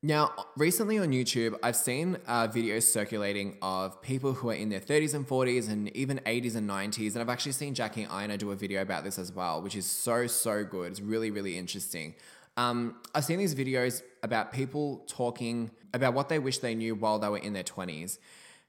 Now, 0.01 0.31
recently 0.55 0.97
on 0.97 1.09
YouTube, 1.09 1.57
I've 1.61 1.75
seen 1.75 2.17
uh, 2.25 2.47
videos 2.47 2.83
circulating 2.83 3.57
of 3.61 4.01
people 4.01 4.31
who 4.31 4.49
are 4.49 4.53
in 4.53 4.69
their 4.69 4.79
30s 4.79 5.13
and 5.13 5.27
40s 5.27 5.69
and 5.69 5.93
even 5.95 6.19
80s 6.19 6.55
and 6.55 6.69
90s. 6.69 7.13
And 7.13 7.21
I've 7.21 7.29
actually 7.29 7.51
seen 7.51 7.73
Jackie 7.73 8.07
Aina 8.09 8.37
do 8.37 8.51
a 8.51 8.55
video 8.55 8.81
about 8.81 9.03
this 9.03 9.19
as 9.19 9.33
well, 9.33 9.61
which 9.61 9.75
is 9.75 9.85
so, 9.85 10.25
so 10.27 10.63
good. 10.63 10.91
It's 10.91 11.01
really, 11.01 11.31
really 11.31 11.57
interesting. 11.57 12.15
Um, 12.55 12.95
I've 13.13 13.25
seen 13.25 13.39
these 13.39 13.53
videos 13.53 14.01
about 14.23 14.51
people 14.51 15.05
talking 15.07 15.71
about 15.93 16.13
what 16.13 16.29
they 16.29 16.39
wish 16.39 16.59
they 16.59 16.75
knew 16.75 16.95
while 16.95 17.19
they 17.19 17.29
were 17.29 17.37
in 17.37 17.53
their 17.53 17.63
20s. 17.63 18.17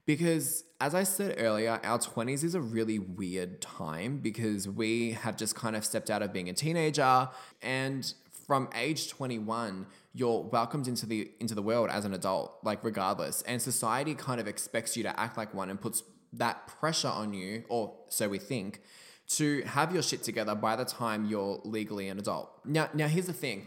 Because, 0.07 0.65
as 0.81 0.95
I 0.95 1.05
said 1.05 1.37
earlier, 1.39 1.79
our 1.85 1.99
20s 1.99 2.43
is 2.43 2.55
a 2.55 2.61
really 2.61 2.99
weird 2.99 3.61
time 3.61 4.19
because 4.19 4.67
we 4.69 5.13
have 5.13 5.37
just 5.37 5.55
kind 5.55 5.77
of 5.77 5.85
stepped 5.85 6.11
out 6.11 6.23
of 6.23 6.33
being 6.33 6.49
a 6.49 6.53
teenager. 6.53 7.29
And 7.63 8.13
from 8.47 8.69
age 8.75 9.09
21, 9.11 9.87
you're 10.13 10.43
welcomed 10.43 10.89
into 10.89 11.07
the 11.07 11.31
into 11.39 11.55
the 11.55 11.63
world 11.63 11.91
as 11.91 12.05
an 12.05 12.15
adult, 12.15 12.59
like 12.65 12.83
regardless. 12.83 13.43
And 13.43 13.63
society 13.63 14.15
kind 14.15 14.41
of 14.41 14.49
expects 14.49 14.97
you 14.97 15.05
to 15.05 15.21
act 15.21 15.37
like 15.37 15.55
one 15.55 15.71
and 15.71 15.81
puts 15.81 16.03
that 16.33 16.67
pressure 16.67 17.09
on 17.09 17.33
you, 17.33 17.65
or 17.69 17.95
so 18.09 18.29
we 18.29 18.39
think, 18.39 18.81
to 19.29 19.63
have 19.63 19.93
your 19.93 20.03
shit 20.03 20.23
together 20.23 20.55
by 20.55 20.75
the 20.75 20.85
time 20.85 21.27
you're 21.27 21.61
legally 21.65 22.09
an 22.09 22.19
adult. 22.19 22.51
Now, 22.65 22.89
now 22.95 23.07
here's 23.07 23.27
the 23.27 23.33
thing. 23.33 23.67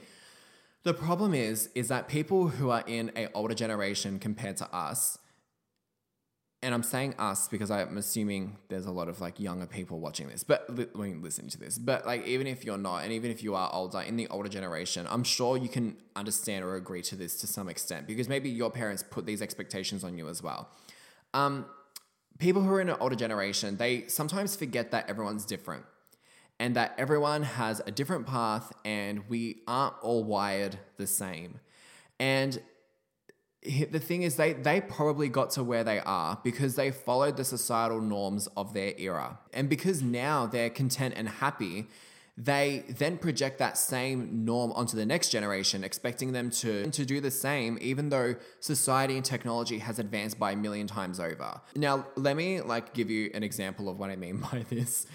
The 0.84 0.94
problem 0.94 1.34
is, 1.34 1.70
is 1.75 1.88
that 1.88 2.10
people 2.10 2.50
who 2.50 2.70
are 2.70 2.84
in 2.86 3.12
a 3.16 3.32
older 3.34 3.56
generation 3.56 4.20
compared 4.20 4.58
to 4.58 4.75
us, 4.75 5.18
and 6.62 6.74
I'm 6.74 6.84
saying 6.84 7.16
us 7.18 7.48
because 7.48 7.72
I'm 7.72 7.98
assuming 7.98 8.58
there's 8.68 8.86
a 8.86 8.92
lot 8.92 9.08
of 9.08 9.22
like 9.22 9.40
younger 9.40 9.66
people 9.66 10.00
watching 10.00 10.28
this, 10.28 10.44
but 10.44 10.70
li- 10.70 10.88
listening 10.94 11.50
to 11.52 11.58
this. 11.58 11.78
But 11.78 12.06
like, 12.06 12.25
even 12.28 12.48
if 12.48 12.66
you're 12.66 12.78
not, 12.78 13.04
and 13.04 13.13
even 13.13 13.32
if 13.32 13.44
you 13.44 13.56
are 13.56 13.70
older, 13.74 14.02
in 14.02 14.18
the 14.18 14.28
older 14.28 14.50
generation, 14.50 15.08
I'm 15.10 15.24
sure 15.24 15.56
you 15.56 15.70
can 15.70 15.96
understand 16.18 16.66
or 16.66 16.75
agree 16.75 17.02
to 17.04 17.16
this 17.16 17.40
to 17.42 17.48
some 17.48 17.70
extent 17.70 18.06
because 18.06 18.28
maybe 18.28 18.50
your 18.50 18.70
parents 18.70 19.04
put 19.10 19.25
these 19.25 19.42
expectations 19.42 20.04
on 20.04 20.18
you 20.18 20.28
as 20.28 20.44
well. 20.44 20.70
Um, 21.34 21.66
people 22.40 22.62
who 22.62 22.74
are 22.74 22.82
in 22.82 22.90
an 22.90 22.98
older 23.00 23.16
generation, 23.16 23.78
they 23.78 24.08
sometimes 24.08 24.56
forget 24.56 24.92
that 24.92 25.10
everyone's 25.10 25.46
different 25.46 25.86
and 26.63 26.77
that 26.77 26.96
everyone 26.98 27.43
has 27.43 27.82
a 27.86 27.91
different 27.91 28.25
path 28.25 28.72
and 28.86 29.27
we 29.27 29.58
aren't 29.67 29.96
all 30.01 30.24
wired 30.24 30.79
the 30.96 31.05
same. 31.05 31.60
And 32.22 32.58
the 33.62 34.00
thing 34.00 34.24
is 34.24 34.38
they 34.38 34.53
they 34.53 34.79
probably 34.79 35.27
got 35.27 35.50
to 35.51 35.63
where 35.63 35.84
they 35.84 36.00
are 36.00 36.39
because 36.41 36.75
they 36.75 36.89
followed 36.89 37.36
the 37.36 37.43
societal 37.43 38.00
norms 38.00 38.48
of 38.55 38.74
their 38.74 38.93
era. 38.98 39.39
And 39.51 39.67
because 39.67 40.01
now 40.01 40.46
they're 40.46 40.70
content 40.70 41.15
and 41.17 41.27
happy 41.27 41.89
they 42.36 42.84
then 42.89 43.17
project 43.17 43.60
that 43.60 43.77
same 43.77 44.43
norm 44.43 44.72
onto 44.72 44.98
the 44.98 45.05
next 45.05 45.29
generation 45.29 45.84
expecting 45.84 46.32
them 46.32 46.50
to 46.50 46.89
to 46.91 47.05
do 47.05 47.20
the 47.20 47.29
same 47.29 47.77
even 47.82 48.08
though 48.08 48.36
society 48.62 49.17
and 49.17 49.25
technology 49.25 49.79
has 49.79 50.00
advanced 50.00 50.39
by 50.39 50.53
a 50.53 50.55
million 50.55 50.88
times 50.88 51.20
over. 51.20 51.60
Now 51.75 52.08
let 52.15 52.38
me 52.38 52.62
like 52.62 52.93
give 52.93 53.10
you 53.10 53.29
an 53.34 53.43
example 53.43 53.89
of 53.89 54.00
what 54.00 54.10
i 54.10 54.15
mean 54.15 54.38
by 54.51 54.65
this 54.70 55.05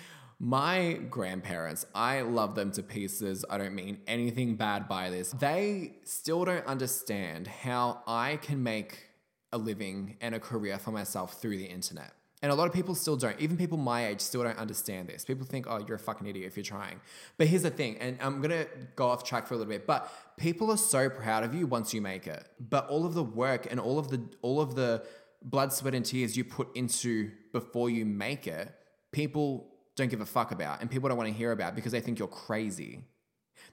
my 0.41 0.93
grandparents, 1.11 1.85
I 1.95 2.21
love 2.21 2.55
them 2.55 2.71
to 2.73 2.83
pieces. 2.83 3.45
I 3.51 3.59
don't 3.59 3.75
mean 3.75 3.99
anything 4.07 4.55
bad 4.55 4.89
by 4.89 5.11
this. 5.11 5.33
They 5.33 5.97
still 6.05 6.45
don't 6.45 6.65
understand 6.67 7.49
how 7.49 8.03
I 8.07 8.37
can 8.37 8.63
make 8.63 9.07
a 9.53 9.59
living 9.59 10.17
and 10.21 10.35
a 10.35 10.41
career 10.41 10.79
for 10.79 10.93
myself 10.93 11.41
through 11.41 11.59
the 11.59 11.65
internet. 11.65 12.13
And 12.41 12.53
a 12.53 12.55
lot 12.55 12.69
of 12.69 12.73
people 12.73 12.95
still 12.95 13.17
don't. 13.17 13.39
Even 13.41 13.57
people 13.57 13.79
my 13.79 14.07
age 14.07 14.21
still 14.21 14.45
don't 14.45 14.59
understand 14.59 15.09
this. 15.09 15.25
People 15.25 15.45
think, 15.45 15.67
oh, 15.69 15.85
you're 15.89 15.97
a 15.97 15.99
fucking 15.99 16.27
idiot 16.27 16.47
if 16.47 16.57
you're 16.57 16.63
trying. 16.63 17.01
But 17.37 17.49
here's 17.49 17.63
the 17.63 17.71
thing, 17.71 17.97
and 17.99 18.17
I'm 18.21 18.41
gonna 18.41 18.67
go 18.95 19.09
off 19.09 19.25
track 19.25 19.49
for 19.49 19.55
a 19.55 19.57
little 19.57 19.73
bit, 19.73 19.89
but 19.89 20.09
people 20.37 20.71
are 20.71 20.77
so 20.77 21.11
proud 21.11 21.43
of 21.43 21.53
you 21.53 21.67
once 21.67 21.93
you 21.93 22.01
make 22.01 22.29
it. 22.29 22.47
But 22.61 22.87
all 22.89 23.05
of 23.05 23.15
the 23.15 23.25
work 23.25 23.67
and 23.69 23.81
all 23.81 23.99
of 23.99 24.11
the 24.11 24.23
all 24.41 24.61
of 24.61 24.77
the 24.77 25.05
blood, 25.43 25.73
sweat, 25.73 25.95
and 25.95 26.05
tears 26.05 26.37
you 26.37 26.45
put 26.45 26.77
into 26.77 27.33
before 27.53 27.91
you 27.91 28.07
make 28.07 28.47
it, 28.47 28.73
people 29.11 29.68
don't 29.99 30.11
give 30.11 30.21
a 30.21 30.27
fuck 30.27 30.53
about 30.53 30.81
and 30.81 30.91
people 30.91 31.09
don't 31.09 31.19
want 31.19 31.29
to 31.29 31.37
hear 31.37 31.53
about 31.53 31.75
because 31.75 31.93
they 31.93 32.01
think 32.01 32.19
you're 32.19 32.29
crazy. 32.29 33.03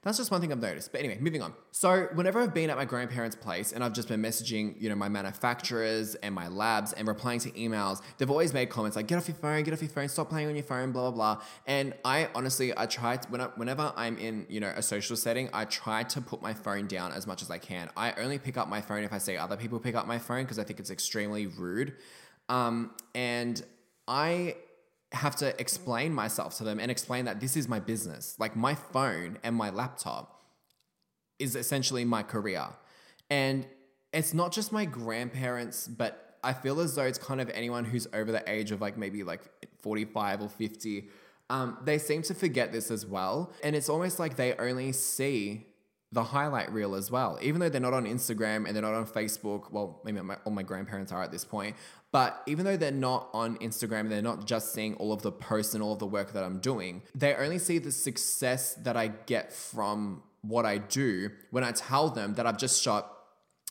That's 0.02 0.18
just 0.18 0.30
one 0.30 0.40
thing 0.40 0.52
I've 0.52 0.60
noticed. 0.60 0.92
But 0.92 1.00
anyway, 1.00 1.18
moving 1.20 1.42
on. 1.42 1.52
So, 1.72 2.08
whenever 2.14 2.40
I've 2.40 2.54
been 2.54 2.70
at 2.70 2.76
my 2.76 2.84
grandparents' 2.84 3.34
place 3.34 3.72
and 3.72 3.82
I've 3.82 3.92
just 3.92 4.08
been 4.08 4.22
messaging, 4.22 4.80
you 4.80 4.88
know, 4.88 4.94
my 4.94 5.08
manufacturers 5.08 6.14
and 6.16 6.34
my 6.34 6.48
labs 6.48 6.92
and 6.92 7.08
replying 7.08 7.40
to 7.40 7.50
emails, 7.52 8.02
they've 8.18 8.30
always 8.30 8.52
made 8.52 8.68
comments 8.68 8.96
like, 8.96 9.06
get 9.06 9.16
off 9.16 9.26
your 9.28 9.36
phone, 9.36 9.62
get 9.64 9.74
off 9.74 9.80
your 9.80 9.90
phone, 9.90 10.08
stop 10.08 10.28
playing 10.28 10.48
on 10.48 10.54
your 10.54 10.64
phone, 10.64 10.92
blah, 10.92 11.10
blah, 11.10 11.34
blah. 11.34 11.42
And 11.66 11.94
I 12.04 12.28
honestly, 12.34 12.72
I 12.76 12.86
try 12.86 13.16
to, 13.16 13.28
when 13.28 13.40
I, 13.40 13.46
whenever 13.56 13.92
I'm 13.96 14.16
in, 14.18 14.46
you 14.48 14.60
know, 14.60 14.72
a 14.76 14.82
social 14.82 15.16
setting, 15.16 15.48
I 15.52 15.64
try 15.64 16.02
to 16.04 16.20
put 16.20 16.42
my 16.42 16.54
phone 16.54 16.86
down 16.86 17.12
as 17.12 17.26
much 17.26 17.42
as 17.42 17.50
I 17.50 17.58
can. 17.58 17.90
I 17.96 18.12
only 18.12 18.38
pick 18.38 18.56
up 18.56 18.68
my 18.68 18.80
phone 18.80 19.02
if 19.02 19.12
I 19.12 19.18
see 19.18 19.36
other 19.36 19.56
people 19.56 19.80
pick 19.80 19.94
up 19.94 20.06
my 20.06 20.18
phone 20.18 20.42
because 20.42 20.58
I 20.58 20.64
think 20.64 20.78
it's 20.78 20.90
extremely 20.90 21.46
rude. 21.46 21.94
Um, 22.48 22.92
and 23.14 23.60
I 24.06 24.56
have 25.12 25.36
to 25.36 25.58
explain 25.60 26.12
myself 26.12 26.56
to 26.58 26.64
them 26.64 26.80
and 26.80 26.90
explain 26.90 27.24
that 27.26 27.40
this 27.40 27.56
is 27.56 27.68
my 27.68 27.78
business. 27.78 28.34
Like 28.38 28.56
my 28.56 28.74
phone 28.74 29.38
and 29.42 29.54
my 29.54 29.70
laptop 29.70 30.42
is 31.38 31.54
essentially 31.54 32.04
my 32.04 32.22
career. 32.22 32.66
And 33.30 33.66
it's 34.12 34.34
not 34.34 34.52
just 34.52 34.72
my 34.72 34.84
grandparents, 34.84 35.86
but 35.86 36.38
I 36.42 36.52
feel 36.52 36.80
as 36.80 36.94
though 36.94 37.02
it's 37.04 37.18
kind 37.18 37.40
of 37.40 37.50
anyone 37.50 37.84
who's 37.84 38.06
over 38.12 38.32
the 38.32 38.42
age 38.50 38.70
of 38.70 38.80
like 38.80 38.96
maybe 38.96 39.22
like 39.22 39.42
45 39.80 40.42
or 40.42 40.48
50. 40.48 41.08
Um, 41.50 41.78
they 41.84 41.98
seem 41.98 42.22
to 42.22 42.34
forget 42.34 42.72
this 42.72 42.90
as 42.90 43.06
well. 43.06 43.52
And 43.62 43.76
it's 43.76 43.88
almost 43.88 44.18
like 44.18 44.36
they 44.36 44.54
only 44.54 44.92
see 44.92 45.66
the 46.12 46.22
highlight 46.22 46.72
reel 46.72 46.94
as 46.94 47.10
well. 47.10 47.38
Even 47.42 47.60
though 47.60 47.68
they're 47.68 47.80
not 47.80 47.94
on 47.94 48.04
Instagram 48.04 48.66
and 48.66 48.74
they're 48.74 48.82
not 48.82 48.94
on 48.94 49.06
Facebook, 49.06 49.72
well, 49.72 50.00
maybe 50.04 50.20
my, 50.20 50.36
all 50.44 50.52
my 50.52 50.62
grandparents 50.62 51.12
are 51.12 51.22
at 51.22 51.32
this 51.32 51.44
point, 51.44 51.76
but 52.12 52.42
even 52.46 52.64
though 52.64 52.76
they're 52.76 52.92
not 52.92 53.28
on 53.34 53.58
Instagram, 53.58 54.08
they're 54.08 54.22
not 54.22 54.46
just 54.46 54.72
seeing 54.72 54.94
all 54.94 55.12
of 55.12 55.22
the 55.22 55.32
posts 55.32 55.74
and 55.74 55.82
all 55.82 55.92
of 55.92 55.98
the 55.98 56.06
work 56.06 56.32
that 56.32 56.44
I'm 56.44 56.60
doing, 56.60 57.02
they 57.14 57.34
only 57.34 57.58
see 57.58 57.78
the 57.78 57.92
success 57.92 58.74
that 58.74 58.96
I 58.96 59.08
get 59.08 59.52
from 59.52 60.22
what 60.42 60.64
I 60.64 60.78
do 60.78 61.30
when 61.50 61.64
I 61.64 61.72
tell 61.72 62.08
them 62.08 62.34
that 62.34 62.46
I've 62.46 62.58
just 62.58 62.82
shot 62.82 63.15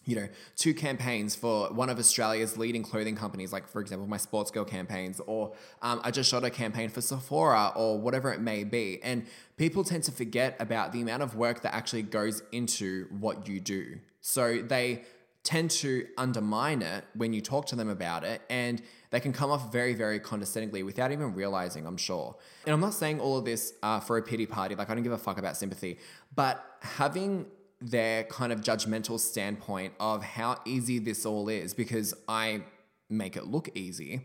you 0.05 0.15
know, 0.15 0.27
two 0.55 0.73
campaigns 0.73 1.35
for 1.35 1.69
one 1.73 1.89
of 1.89 1.97
Australia's 1.97 2.57
leading 2.57 2.83
clothing 2.83 3.15
companies, 3.15 3.51
like 3.51 3.67
for 3.67 3.81
example, 3.81 4.07
my 4.07 4.17
Sportsgirl 4.17 4.67
campaigns, 4.67 5.19
or 5.25 5.53
um, 5.81 5.99
I 6.03 6.11
just 6.11 6.29
shot 6.29 6.43
a 6.43 6.49
campaign 6.49 6.89
for 6.89 7.01
Sephora 7.01 7.71
or 7.75 7.99
whatever 7.99 8.31
it 8.31 8.39
may 8.39 8.63
be. 8.63 8.99
And 9.03 9.25
people 9.57 9.83
tend 9.83 10.03
to 10.03 10.11
forget 10.11 10.55
about 10.59 10.91
the 10.91 11.01
amount 11.01 11.23
of 11.23 11.35
work 11.35 11.61
that 11.63 11.73
actually 11.73 12.03
goes 12.03 12.43
into 12.51 13.07
what 13.19 13.47
you 13.47 13.59
do. 13.59 13.99
So 14.21 14.61
they 14.61 15.03
tend 15.45 15.69
to 15.69 16.07
undermine 16.17 16.81
it 16.81 17.05
when 17.13 17.31
you 17.31 17.39
talk 17.39 17.67
to 17.67 17.75
them 17.75 17.87
about 17.87 18.23
it 18.23 18.41
and 18.49 18.81
they 19.11 19.19
can 19.19 19.31
come 19.31 19.51
off 19.51 19.71
very 19.71 19.93
very 19.93 20.19
condescendingly 20.19 20.81
without 20.81 21.11
even 21.11 21.35
realizing 21.35 21.85
i'm 21.85 21.95
sure 21.95 22.35
and 22.65 22.73
i'm 22.73 22.79
not 22.79 22.95
saying 22.95 23.19
all 23.19 23.37
of 23.37 23.45
this 23.45 23.73
uh, 23.83 23.99
for 23.99 24.17
a 24.17 24.23
pity 24.23 24.47
party 24.47 24.73
like 24.73 24.89
i 24.89 24.95
don't 24.95 25.03
give 25.03 25.11
a 25.11 25.17
fuck 25.19 25.37
about 25.37 25.55
sympathy 25.55 25.99
but 26.33 26.65
having 26.81 27.45
their 27.81 28.23
kind 28.23 28.51
of 28.51 28.61
judgmental 28.61 29.19
standpoint 29.19 29.93
of 29.99 30.23
how 30.23 30.57
easy 30.65 30.99
this 30.99 31.25
all 31.25 31.49
is 31.49 31.73
because 31.73 32.13
I 32.27 32.61
make 33.09 33.35
it 33.35 33.45
look 33.45 33.69
easy, 33.75 34.21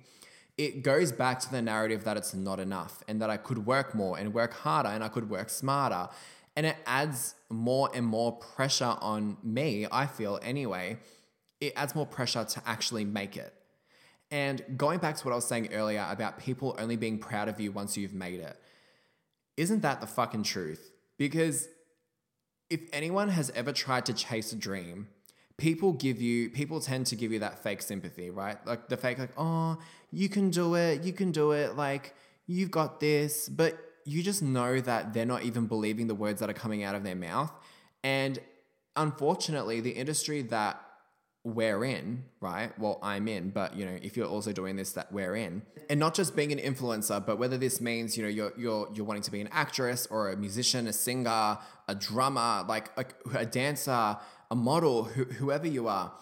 it 0.57 0.83
goes 0.83 1.13
back 1.13 1.41
to 1.41 1.51
the 1.51 1.63
narrative 1.63 2.05
that 2.05 2.17
it's 2.17 2.35
not 2.35 2.61
enough 2.61 3.03
and 3.09 3.21
that 3.23 3.31
I 3.31 3.37
could 3.37 3.67
work 3.67 3.95
more 3.95 4.19
and 4.19 4.35
work 4.35 4.53
harder 4.53 4.91
and 4.91 5.03
I 5.03 5.09
could 5.09 5.31
work 5.31 5.49
smarter. 5.49 6.09
And 6.57 6.67
it 6.67 6.77
adds 6.87 7.35
more 7.49 7.91
and 7.95 8.05
more 8.05 8.33
pressure 8.33 8.97
on 9.01 9.39
me, 9.43 9.87
I 9.91 10.07
feel 10.07 10.39
anyway. 10.43 10.99
It 11.61 11.73
adds 11.77 11.95
more 11.95 12.07
pressure 12.07 12.45
to 12.45 12.63
actually 12.67 13.05
make 13.05 13.37
it. 13.37 13.55
And 14.31 14.63
going 14.77 14.99
back 14.99 15.17
to 15.17 15.25
what 15.25 15.33
I 15.33 15.35
was 15.35 15.47
saying 15.47 15.73
earlier 15.73 16.07
about 16.09 16.39
people 16.39 16.77
only 16.79 16.97
being 16.97 17.19
proud 17.19 17.49
of 17.49 17.61
you 17.61 17.73
once 17.73 17.97
you've 17.97 18.15
made 18.15 18.41
it, 18.41 18.57
isn't 19.57 19.83
that 19.83 20.01
the 20.01 20.07
fucking 20.07 20.43
truth? 20.45 20.93
Because 21.19 21.69
if 22.71 22.83
anyone 22.93 23.29
has 23.29 23.51
ever 23.51 23.73
tried 23.73 24.07
to 24.07 24.15
chase 24.15 24.53
a 24.53 24.57
dream, 24.57 25.09
people 25.57 25.93
give 25.93 26.23
you 26.23 26.49
people 26.51 26.81
tend 26.81 27.07
to 27.07 27.17
give 27.17 27.33
you 27.33 27.41
that 27.41 27.63
fake 27.63 27.83
sympathy, 27.83 28.31
right? 28.31 28.65
Like 28.67 28.89
the 28.89 28.97
fake 28.97 29.19
like, 29.19 29.33
"Oh, 29.37 29.79
you 30.11 30.29
can 30.29 30.51
do 30.51 30.77
it. 30.77 31.03
You 31.03 31.13
can 31.13 31.33
do 31.33 31.51
it. 31.51 31.77
Like 31.77 32.15
you've 32.47 32.71
got 32.71 33.01
this." 33.01 33.49
But 33.49 33.79
you 34.05 34.23
just 34.23 34.43
know 34.43 34.81
that 34.81 35.13
they're 35.13 35.27
not 35.27 35.43
even 35.43 35.67
believing 35.67 36.07
the 36.07 36.15
words 36.15 36.41
that 36.41 36.49
are 36.49 36.55
coming 36.55 36.83
out 36.83 36.95
of 36.95 37.03
their 37.03 37.17
mouth. 37.17 37.53
And 38.03 38.39
unfortunately, 38.97 39.81
the 39.81 39.91
industry 39.91 40.43
that 40.43 40.81
we're 41.43 41.85
in, 41.85 42.25
right? 42.41 42.79
Well, 42.79 42.99
I'm 43.03 43.27
in, 43.27 43.51
but 43.51 43.75
you 43.75 43.87
know, 43.87 43.99
if 44.03 44.17
you're 44.17 44.27
also 44.27 44.53
doing 44.53 44.77
this, 44.77 44.93
that 44.93 45.11
we're 45.11 45.37
in, 45.37 45.63
and 45.89 45.99
not 45.99 46.15
just 46.15 46.37
being 46.37 46.53
an 46.53 46.59
influencer, 46.59 47.25
but 47.25 47.39
whether 47.39 47.57
this 47.57 47.81
means 47.81 48.17
you 48.17 48.23
know 48.23 48.29
you're 48.29 48.53
you're 48.59 48.89
you're 48.93 49.07
wanting 49.07 49.23
to 49.23 49.31
be 49.31 49.41
an 49.41 49.49
actress 49.51 50.07
or 50.11 50.31
a 50.31 50.37
musician, 50.37 50.87
a 50.87 50.93
singer, 50.93 51.59
a 51.89 51.95
drummer, 51.95 52.65
like 52.69 52.91
a, 52.99 53.07
a 53.39 53.47
dancer, 53.47 54.19
a 54.51 54.55
model, 54.55 55.05
wh- 55.05 55.33
whoever 55.35 55.67
you 55.67 55.89
are, 55.89 56.13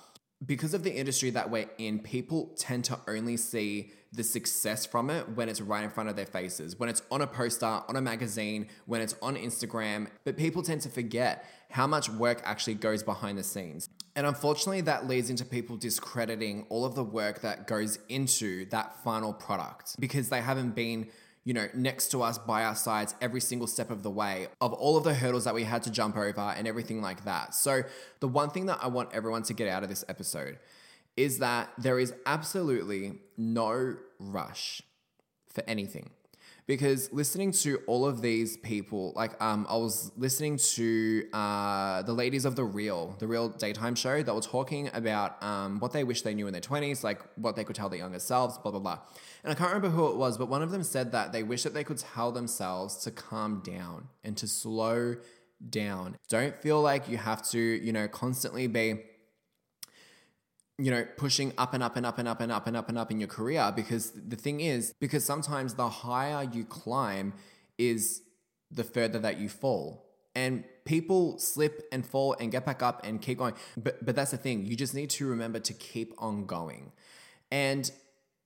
because 0.45 0.73
of 0.73 0.85
the 0.85 0.95
industry 0.95 1.31
that 1.31 1.51
we're 1.51 1.69
in, 1.79 1.99
people 1.99 2.55
tend 2.57 2.85
to 2.85 2.99
only 3.09 3.37
see 3.37 3.91
the 4.13 4.23
success 4.23 4.87
from 4.87 5.11
it 5.11 5.29
when 5.31 5.49
it's 5.49 5.61
right 5.61 5.85
in 5.85 5.91
front 5.91 6.09
of 6.09 6.17
their 6.17 6.27
faces, 6.27 6.79
when 6.79 6.89
it's 6.89 7.03
on 7.11 7.21
a 7.21 7.27
poster, 7.27 7.67
on 7.67 7.97
a 7.97 8.01
magazine, 8.01 8.69
when 8.87 9.01
it's 9.01 9.17
on 9.21 9.37
Instagram. 9.37 10.07
But 10.25 10.37
people 10.37 10.63
tend 10.63 10.81
to 10.83 10.89
forget 10.89 11.45
how 11.71 11.87
much 11.87 12.09
work 12.09 12.41
actually 12.45 12.75
goes 12.75 13.03
behind 13.03 13.37
the 13.37 13.43
scenes. 13.43 13.89
And 14.19 14.27
unfortunately, 14.27 14.81
that 14.81 15.07
leads 15.07 15.31
into 15.31 15.45
people 15.45 15.77
discrediting 15.77 16.67
all 16.71 16.85
of 16.85 16.97
the 16.97 17.05
work 17.05 17.43
that 17.43 17.69
goes 17.69 18.01
into 18.09 18.65
that 18.71 19.05
final 19.05 19.33
product 19.33 19.95
because 20.01 20.29
they 20.29 20.41
haven't 20.41 20.75
been 20.75 21.07
you 21.45 21.55
know, 21.55 21.69
next 21.73 22.09
to 22.09 22.23
us 22.25 22.37
by 22.37 22.65
our 22.65 22.75
sides 22.75 23.15
every 23.21 23.41
single 23.41 23.69
step 23.69 23.93
of 23.93 24.03
the 24.03 24.11
way 24.11 24.49
of 24.61 24.73
all 24.73 24.97
of 24.97 25.05
the 25.05 25.15
hurdles 25.15 25.45
that 25.45 25.55
we 25.55 25.63
had 25.63 25.85
to 25.85 25.93
jump 25.93 26.17
over 26.17 26.41
and 26.41 26.67
everything 26.67 27.01
like 27.01 27.27
that. 27.27 27.55
So, 27.55 27.85
the 28.19 28.27
one 28.27 28.51
thing 28.51 28.67
that 28.67 28.81
I 28.83 28.89
want 28.89 29.11
everyone 29.15 29.45
to 29.45 29.55
get 29.55 29.69
out 29.69 29.85
of 29.85 29.89
this 29.89 30.05
episode 30.09 30.59
is 31.17 31.39
that 31.39 31.71
there 31.79 32.01
is 32.01 32.13
absolutely 32.27 33.21
no 33.37 33.99
rush 34.19 34.83
for 35.47 35.63
anything 35.69 36.11
because 36.69 37.11
listening 37.15 37.51
to 37.51 37.81
all 37.87 38.05
of 38.05 38.21
these 38.21 38.59
people, 38.59 39.15
like 39.17 39.41
um, 39.43 39.67
I 39.71 39.77
was 39.79 40.13
listening 40.19 40.59
to 40.59 41.27
uh, 41.33 42.03
the 42.03 42.13
ladies 42.13 42.45
of 42.45 42.57
the 42.57 42.63
Real, 42.63 43.17
the 43.19 43.27
Real 43.27 43.49
daytime 43.49 43.95
show, 43.95 44.23
that 44.23 44.33
were 44.33 44.43
talking 44.43 44.91
about 44.93 45.43
um, 45.43 45.81
what 45.81 45.93
they 45.93 46.05
wish 46.05 46.21
they 46.23 46.35
knew 46.35 46.47
in 46.47 46.53
their 46.53 46.61
twenties, 46.61 47.03
like 47.03 47.23
what 47.37 47.57
they 47.57 47.65
could 47.65 47.75
tell 47.75 47.89
their 47.89 47.99
younger 47.99 48.21
selves, 48.21 48.59
blah 48.59 48.71
blah 48.71 48.81
blah. 48.81 48.99
And 49.43 49.51
I 49.51 49.55
can't 49.55 49.73
remember 49.73 49.89
who 49.89 50.09
it 50.09 50.17
was, 50.17 50.37
but 50.37 50.49
one 50.51 50.63
of 50.63 50.71
them 50.71 50.85
said 50.85 51.11
that 51.13 51.33
they 51.33 51.43
wish 51.43 51.63
that 51.63 51.73
they 51.73 51.85
could 51.85 51.99
tell 51.99 52.33
themselves 52.33 52.97
to 52.99 53.11
calm 53.11 53.63
down 53.65 54.09
and 54.23 54.37
to 54.37 54.47
slow 54.47 55.17
down. 55.71 56.17
Don't 56.29 56.55
feel 56.61 56.83
like 56.83 57.09
you 57.09 57.17
have 57.17 57.43
to, 57.49 57.59
you 57.59 57.93
know, 57.93 58.09
constantly 58.09 58.67
be 58.67 59.01
you 60.79 60.91
know, 60.91 61.05
pushing 61.17 61.53
up 61.59 61.75
and 61.75 61.83
up 61.83 61.97
and 61.97 62.07
up 62.07 62.19
and 62.19 62.29
up 62.29 62.41
and 62.41 62.53
up 62.53 62.67
and 62.67 62.77
up 62.77 62.89
and 62.89 62.99
up 62.99 63.11
in 63.11 63.19
your 63.19 63.29
career 63.29 63.73
because 63.75 64.13
the 64.13 64.37
thing 64.37 64.61
is, 64.61 64.95
because 65.01 65.25
sometimes 65.25 65.75
the 65.75 65.89
higher 65.89 66.49
you 66.53 66.65
climb 66.65 67.35
is 67.79 68.23
the 68.71 68.85
further 68.85 69.19
that 69.19 69.39
you 69.39 69.49
fall. 69.49 70.07
And 70.35 70.63
people 70.85 71.39
slip 71.39 71.89
and 71.91 72.07
fall 72.07 72.37
and 72.39 72.53
get 72.53 72.65
back 72.65 72.83
up 72.83 73.05
and 73.05 73.21
keep 73.21 73.39
going. 73.39 73.55
But 73.77 74.05
but 74.05 74.15
that's 74.15 74.31
the 74.31 74.37
thing. 74.37 74.67
You 74.67 74.77
just 74.77 74.95
need 74.95 75.11
to 75.11 75.27
remember 75.27 75.59
to 75.59 75.75
keep 75.75 76.15
on 76.19 76.47
going. 76.47 76.93
And 77.51 77.91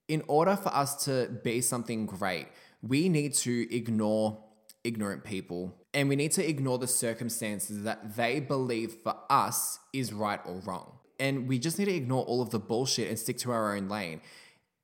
in 0.08 0.22
order 0.26 0.56
for 0.56 0.74
us 0.74 1.04
to 1.04 1.28
be 1.44 1.60
something 1.60 2.06
great, 2.06 2.48
we 2.82 3.08
need 3.10 3.34
to 3.34 3.74
ignore 3.74 4.42
ignorant 4.84 5.22
people 5.22 5.76
and 5.94 6.08
we 6.08 6.16
need 6.16 6.32
to 6.32 6.48
ignore 6.48 6.78
the 6.78 6.88
circumstances 6.88 7.84
that 7.84 8.16
they 8.16 8.40
believe 8.40 8.92
for 9.04 9.14
us 9.30 9.78
is 9.92 10.12
right 10.12 10.40
or 10.44 10.54
wrong. 10.60 10.98
And 11.22 11.46
we 11.46 11.60
just 11.60 11.78
need 11.78 11.84
to 11.84 11.94
ignore 11.94 12.24
all 12.24 12.42
of 12.42 12.50
the 12.50 12.58
bullshit 12.58 13.08
and 13.08 13.16
stick 13.16 13.38
to 13.38 13.52
our 13.52 13.76
own 13.76 13.88
lane. 13.88 14.20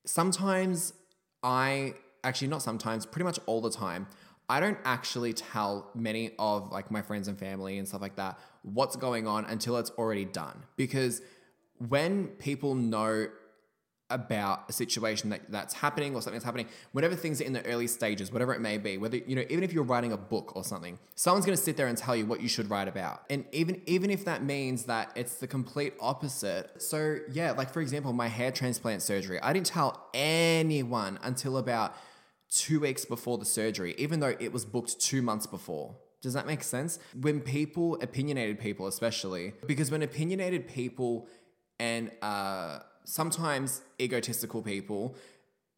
Sometimes 0.05 0.93
I 1.43 1.95
actually 2.23 2.47
not 2.47 2.61
sometimes, 2.61 3.05
pretty 3.05 3.25
much 3.25 3.39
all 3.45 3.59
the 3.59 3.69
time, 3.69 4.07
I 4.47 4.61
don't 4.61 4.77
actually 4.85 5.33
tell 5.33 5.91
many 5.93 6.31
of 6.39 6.71
like 6.71 6.91
my 6.91 7.01
friends 7.01 7.27
and 7.27 7.37
family 7.37 7.77
and 7.77 7.85
stuff 7.85 8.01
like 8.01 8.15
that 8.15 8.39
what's 8.63 8.95
going 8.95 9.27
on 9.27 9.43
until 9.45 9.75
it's 9.77 9.91
already 9.91 10.23
done. 10.23 10.63
Because 10.77 11.21
when 11.89 12.27
people 12.27 12.73
know 12.73 13.27
about 14.09 14.69
a 14.69 14.73
situation 14.73 15.29
that, 15.29 15.41
that's 15.49 15.73
happening 15.73 16.15
or 16.15 16.21
something 16.21 16.35
that's 16.35 16.45
happening, 16.45 16.67
whatever 16.91 17.15
things 17.15 17.41
are 17.41 17.43
in 17.43 17.53
the 17.53 17.65
early 17.65 17.87
stages, 17.87 18.31
whatever 18.31 18.53
it 18.53 18.61
may 18.61 18.77
be, 18.77 18.97
whether 18.97 19.17
you 19.17 19.35
know, 19.35 19.43
even 19.49 19.63
if 19.63 19.71
you're 19.71 19.83
writing 19.83 20.11
a 20.11 20.17
book 20.17 20.55
or 20.55 20.63
something, 20.63 20.97
someone's 21.15 21.45
gonna 21.45 21.57
sit 21.57 21.77
there 21.77 21.87
and 21.87 21.97
tell 21.97 22.15
you 22.15 22.25
what 22.25 22.41
you 22.41 22.47
should 22.47 22.69
write 22.69 22.87
about. 22.87 23.23
And 23.29 23.45
even 23.51 23.81
even 23.85 24.09
if 24.09 24.25
that 24.25 24.43
means 24.43 24.85
that 24.85 25.11
it's 25.15 25.35
the 25.35 25.47
complete 25.47 25.93
opposite. 25.99 26.81
So 26.81 27.17
yeah, 27.31 27.51
like 27.51 27.71
for 27.71 27.81
example, 27.81 28.13
my 28.13 28.27
hair 28.27 28.51
transplant 28.51 29.01
surgery, 29.01 29.39
I 29.41 29.53
didn't 29.53 29.67
tell 29.67 30.09
anyone 30.13 31.19
until 31.23 31.57
about 31.57 31.95
two 32.49 32.79
weeks 32.79 33.05
before 33.05 33.37
the 33.37 33.45
surgery, 33.45 33.93
even 33.97 34.19
though 34.19 34.35
it 34.39 34.51
was 34.51 34.65
booked 34.65 34.99
two 34.99 35.21
months 35.21 35.45
before. 35.45 35.95
Does 36.21 36.33
that 36.33 36.45
make 36.45 36.63
sense? 36.63 36.99
When 37.19 37.39
people, 37.39 37.95
opinionated 38.01 38.59
people 38.59 38.87
especially, 38.87 39.53
because 39.65 39.89
when 39.89 40.01
opinionated 40.01 40.67
people 40.67 41.27
and 41.79 42.11
uh 42.21 42.79
sometimes 43.03 43.81
egotistical 43.99 44.61
people 44.61 45.15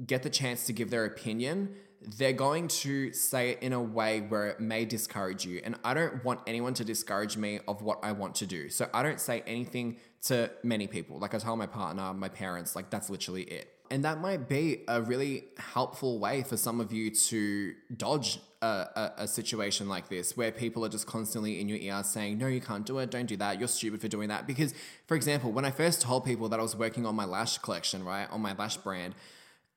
get 0.05 0.23
the 0.23 0.29
chance 0.29 0.65
to 0.65 0.73
give 0.73 0.89
their 0.89 1.05
opinion, 1.05 1.75
they're 2.17 2.33
going 2.33 2.67
to 2.67 3.13
say 3.13 3.51
it 3.51 3.59
in 3.61 3.73
a 3.73 3.81
way 3.81 4.21
where 4.21 4.47
it 4.47 4.59
may 4.59 4.85
discourage 4.85 5.45
you. 5.45 5.61
And 5.63 5.75
I 5.83 5.93
don't 5.93 6.23
want 6.25 6.41
anyone 6.47 6.73
to 6.75 6.83
discourage 6.83 7.37
me 7.37 7.59
of 7.67 7.81
what 7.83 7.99
I 8.03 8.11
want 8.11 8.35
to 8.35 8.47
do. 8.47 8.69
So 8.69 8.89
I 8.93 9.03
don't 9.03 9.19
say 9.19 9.43
anything 9.45 9.97
to 10.23 10.51
many 10.63 10.87
people. 10.87 11.17
Like 11.19 11.33
I 11.33 11.39
tell 11.39 11.55
my 11.55 11.67
partner, 11.67 12.13
my 12.13 12.29
parents, 12.29 12.75
like 12.75 12.89
that's 12.89 13.09
literally 13.09 13.43
it. 13.43 13.73
And 13.89 14.05
that 14.05 14.21
might 14.21 14.47
be 14.47 14.83
a 14.87 15.01
really 15.01 15.45
helpful 15.57 16.17
way 16.17 16.43
for 16.43 16.55
some 16.55 16.79
of 16.79 16.93
you 16.93 17.09
to 17.11 17.73
dodge 17.95 18.39
a, 18.61 18.65
a, 18.65 19.13
a, 19.17 19.27
situation 19.27 19.89
like 19.89 20.07
this 20.07 20.37
where 20.37 20.51
people 20.51 20.85
are 20.85 20.89
just 20.89 21.07
constantly 21.07 21.59
in 21.59 21.67
your 21.67 21.77
ear 21.79 22.01
saying, 22.03 22.37
no, 22.37 22.47
you 22.47 22.61
can't 22.61 22.85
do 22.85 22.99
it, 22.99 23.11
don't 23.11 23.25
do 23.25 23.35
that, 23.37 23.59
you're 23.59 23.67
stupid 23.67 23.99
for 23.99 24.07
doing 24.07 24.29
that. 24.29 24.47
Because, 24.47 24.73
for 25.07 25.15
example, 25.15 25.51
when 25.51 25.65
I 25.65 25.71
first 25.71 26.01
told 26.01 26.23
people 26.23 26.47
that 26.49 26.59
I 26.59 26.63
was 26.63 26.75
working 26.75 27.05
on 27.05 27.15
my 27.15 27.25
lash 27.25 27.57
collection, 27.57 28.05
right, 28.05 28.29
on 28.31 28.39
my 28.39 28.53
lash 28.53 28.77
brand, 28.77 29.13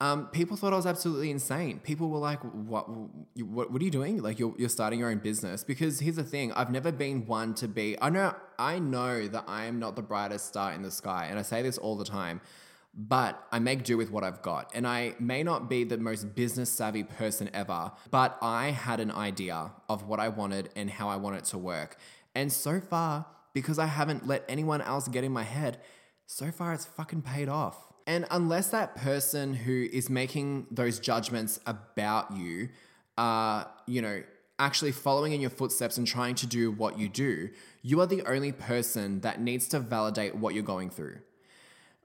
um, 0.04 0.26
people 0.28 0.56
thought 0.56 0.72
I 0.72 0.76
was 0.76 0.86
absolutely 0.86 1.30
insane. 1.30 1.80
People 1.80 2.10
were 2.10 2.18
like, 2.18 2.40
what, 2.40 2.88
what, 2.88 3.70
what 3.70 3.80
are 3.80 3.84
you 3.84 3.90
doing? 3.90 4.22
Like, 4.22 4.38
you're, 4.38 4.54
you're 4.58 4.68
starting 4.68 4.98
your 4.98 5.08
own 5.08 5.18
business. 5.18 5.64
Because 5.64 5.98
here's 6.00 6.16
the 6.16 6.24
thing 6.24 6.52
I've 6.52 6.70
never 6.70 6.92
been 6.92 7.26
one 7.26 7.54
to 7.54 7.68
be, 7.68 7.96
I 8.02 8.10
know, 8.10 8.34
I 8.58 8.78
know 8.78 9.26
that 9.28 9.44
I 9.48 9.64
am 9.64 9.78
not 9.78 9.96
the 9.96 10.02
brightest 10.02 10.46
star 10.46 10.72
in 10.72 10.82
the 10.82 10.90
sky. 10.90 11.28
And 11.30 11.38
I 11.38 11.42
say 11.42 11.62
this 11.62 11.78
all 11.78 11.96
the 11.96 12.04
time 12.04 12.40
but 12.96 13.44
I 13.50 13.58
make 13.58 13.82
do 13.82 13.96
with 13.96 14.12
what 14.12 14.22
I've 14.22 14.40
got. 14.40 14.70
And 14.72 14.86
I 14.86 15.16
may 15.18 15.42
not 15.42 15.68
be 15.68 15.82
the 15.82 15.98
most 15.98 16.36
business 16.36 16.70
savvy 16.70 17.02
person 17.02 17.50
ever, 17.52 17.90
but 18.12 18.38
I 18.40 18.70
had 18.70 19.00
an 19.00 19.10
idea 19.10 19.72
of 19.88 20.06
what 20.06 20.20
I 20.20 20.28
wanted 20.28 20.68
and 20.76 20.88
how 20.88 21.08
I 21.08 21.16
want 21.16 21.36
it 21.36 21.44
to 21.46 21.58
work. 21.58 21.96
And 22.36 22.52
so 22.52 22.80
far, 22.80 23.26
because 23.52 23.80
I 23.80 23.86
haven't 23.86 24.28
let 24.28 24.44
anyone 24.48 24.80
else 24.80 25.08
get 25.08 25.24
in 25.24 25.32
my 25.32 25.42
head, 25.42 25.80
so 26.26 26.52
far 26.52 26.72
it's 26.72 26.84
fucking 26.84 27.22
paid 27.22 27.48
off. 27.48 27.93
And 28.06 28.26
unless 28.30 28.68
that 28.68 28.96
person 28.96 29.54
who 29.54 29.88
is 29.92 30.10
making 30.10 30.66
those 30.70 30.98
judgments 30.98 31.58
about 31.66 32.36
you 32.36 32.68
are, 33.16 33.70
you 33.86 34.02
know, 34.02 34.22
actually 34.58 34.92
following 34.92 35.32
in 35.32 35.40
your 35.40 35.50
footsteps 35.50 35.96
and 35.96 36.06
trying 36.06 36.34
to 36.36 36.46
do 36.46 36.70
what 36.70 36.98
you 36.98 37.08
do, 37.08 37.48
you 37.82 38.00
are 38.00 38.06
the 38.06 38.22
only 38.26 38.52
person 38.52 39.20
that 39.20 39.40
needs 39.40 39.68
to 39.68 39.80
validate 39.80 40.34
what 40.34 40.54
you're 40.54 40.62
going 40.62 40.90
through 40.90 41.18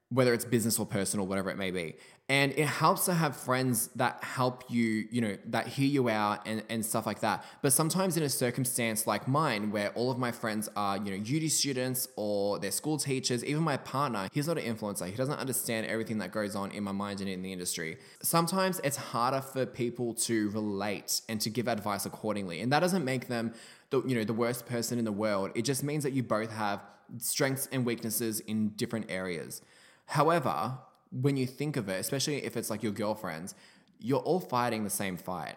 whether 0.09 0.33
it's 0.33 0.45
business 0.45 0.79
or 0.79 0.85
personal, 0.85 1.27
whatever 1.27 1.49
it 1.49 1.57
may 1.57 1.71
be. 1.71 1.95
And 2.29 2.51
it 2.51 2.67
helps 2.67 3.05
to 3.05 3.13
have 3.15 3.35
friends 3.35 3.87
that 3.95 4.23
help 4.23 4.63
you, 4.69 5.07
you 5.09 5.19
know, 5.19 5.35
that 5.47 5.65
hear 5.65 5.87
you 5.87 6.09
out 6.09 6.45
and, 6.45 6.61
and 6.69 6.85
stuff 6.85 7.07
like 7.07 7.21
that. 7.21 7.43
But 7.63 7.73
sometimes 7.73 8.17
in 8.17 8.23
a 8.23 8.29
circumstance 8.29 9.07
like 9.07 9.27
mine, 9.27 9.71
where 9.71 9.89
all 9.89 10.11
of 10.11 10.19
my 10.19 10.31
friends 10.31 10.69
are, 10.75 10.97
you 10.97 11.05
know, 11.05 11.23
uni 11.23 11.47
students 11.47 12.07
or 12.15 12.59
they're 12.59 12.69
school 12.69 12.99
teachers, 12.99 13.43
even 13.43 13.63
my 13.63 13.77
partner, 13.77 14.29
he's 14.31 14.47
not 14.47 14.59
an 14.59 14.63
influencer. 14.63 15.07
He 15.07 15.15
doesn't 15.15 15.39
understand 15.39 15.87
everything 15.87 16.19
that 16.19 16.31
goes 16.31 16.55
on 16.55 16.69
in 16.69 16.83
my 16.83 16.91
mind 16.91 17.19
and 17.19 17.27
in 17.27 17.41
the 17.41 17.51
industry. 17.51 17.97
Sometimes 18.21 18.79
it's 18.83 18.97
harder 18.97 19.41
for 19.41 19.65
people 19.65 20.13
to 20.13 20.51
relate 20.51 21.21
and 21.29 21.41
to 21.41 21.49
give 21.49 21.67
advice 21.67 22.05
accordingly. 22.05 22.61
And 22.61 22.71
that 22.71 22.81
doesn't 22.81 23.03
make 23.03 23.27
them 23.27 23.55
the, 23.89 24.03
you 24.03 24.13
know, 24.13 24.23
the 24.23 24.33
worst 24.33 24.67
person 24.67 24.99
in 24.99 25.05
the 25.05 25.11
world. 25.11 25.49
It 25.55 25.63
just 25.63 25.83
means 25.83 26.03
that 26.03 26.13
you 26.13 26.21
both 26.21 26.51
have 26.51 26.79
strengths 27.17 27.67
and 27.71 27.87
weaknesses 27.87 28.39
in 28.41 28.69
different 28.69 29.07
areas. 29.09 29.63
However, 30.05 30.77
when 31.11 31.37
you 31.37 31.47
think 31.47 31.77
of 31.77 31.89
it, 31.89 31.99
especially 31.99 32.43
if 32.45 32.57
it's 32.57 32.69
like 32.69 32.83
your 32.83 32.91
girlfriends, 32.91 33.55
you're 33.99 34.19
all 34.19 34.39
fighting 34.39 34.83
the 34.83 34.89
same 34.89 35.17
fight. 35.17 35.55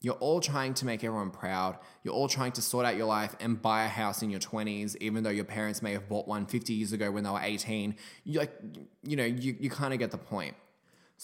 You're 0.00 0.14
all 0.14 0.40
trying 0.40 0.74
to 0.74 0.86
make 0.86 1.04
everyone 1.04 1.30
proud. 1.30 1.78
You're 2.02 2.14
all 2.14 2.28
trying 2.28 2.52
to 2.52 2.62
sort 2.62 2.84
out 2.84 2.96
your 2.96 3.06
life 3.06 3.36
and 3.38 3.60
buy 3.62 3.84
a 3.84 3.88
house 3.88 4.22
in 4.22 4.30
your 4.30 4.40
20s, 4.40 4.96
even 5.00 5.22
though 5.22 5.30
your 5.30 5.44
parents 5.44 5.80
may 5.80 5.92
have 5.92 6.08
bought 6.08 6.26
one 6.26 6.44
50 6.46 6.72
years 6.72 6.92
ago 6.92 7.10
when 7.12 7.22
they 7.22 7.30
were 7.30 7.40
18. 7.40 7.94
You 8.24 8.40
like, 8.40 8.52
you 9.04 9.16
know, 9.16 9.24
you, 9.24 9.56
you 9.60 9.70
kind 9.70 9.92
of 9.92 10.00
get 10.00 10.10
the 10.10 10.18
point. 10.18 10.56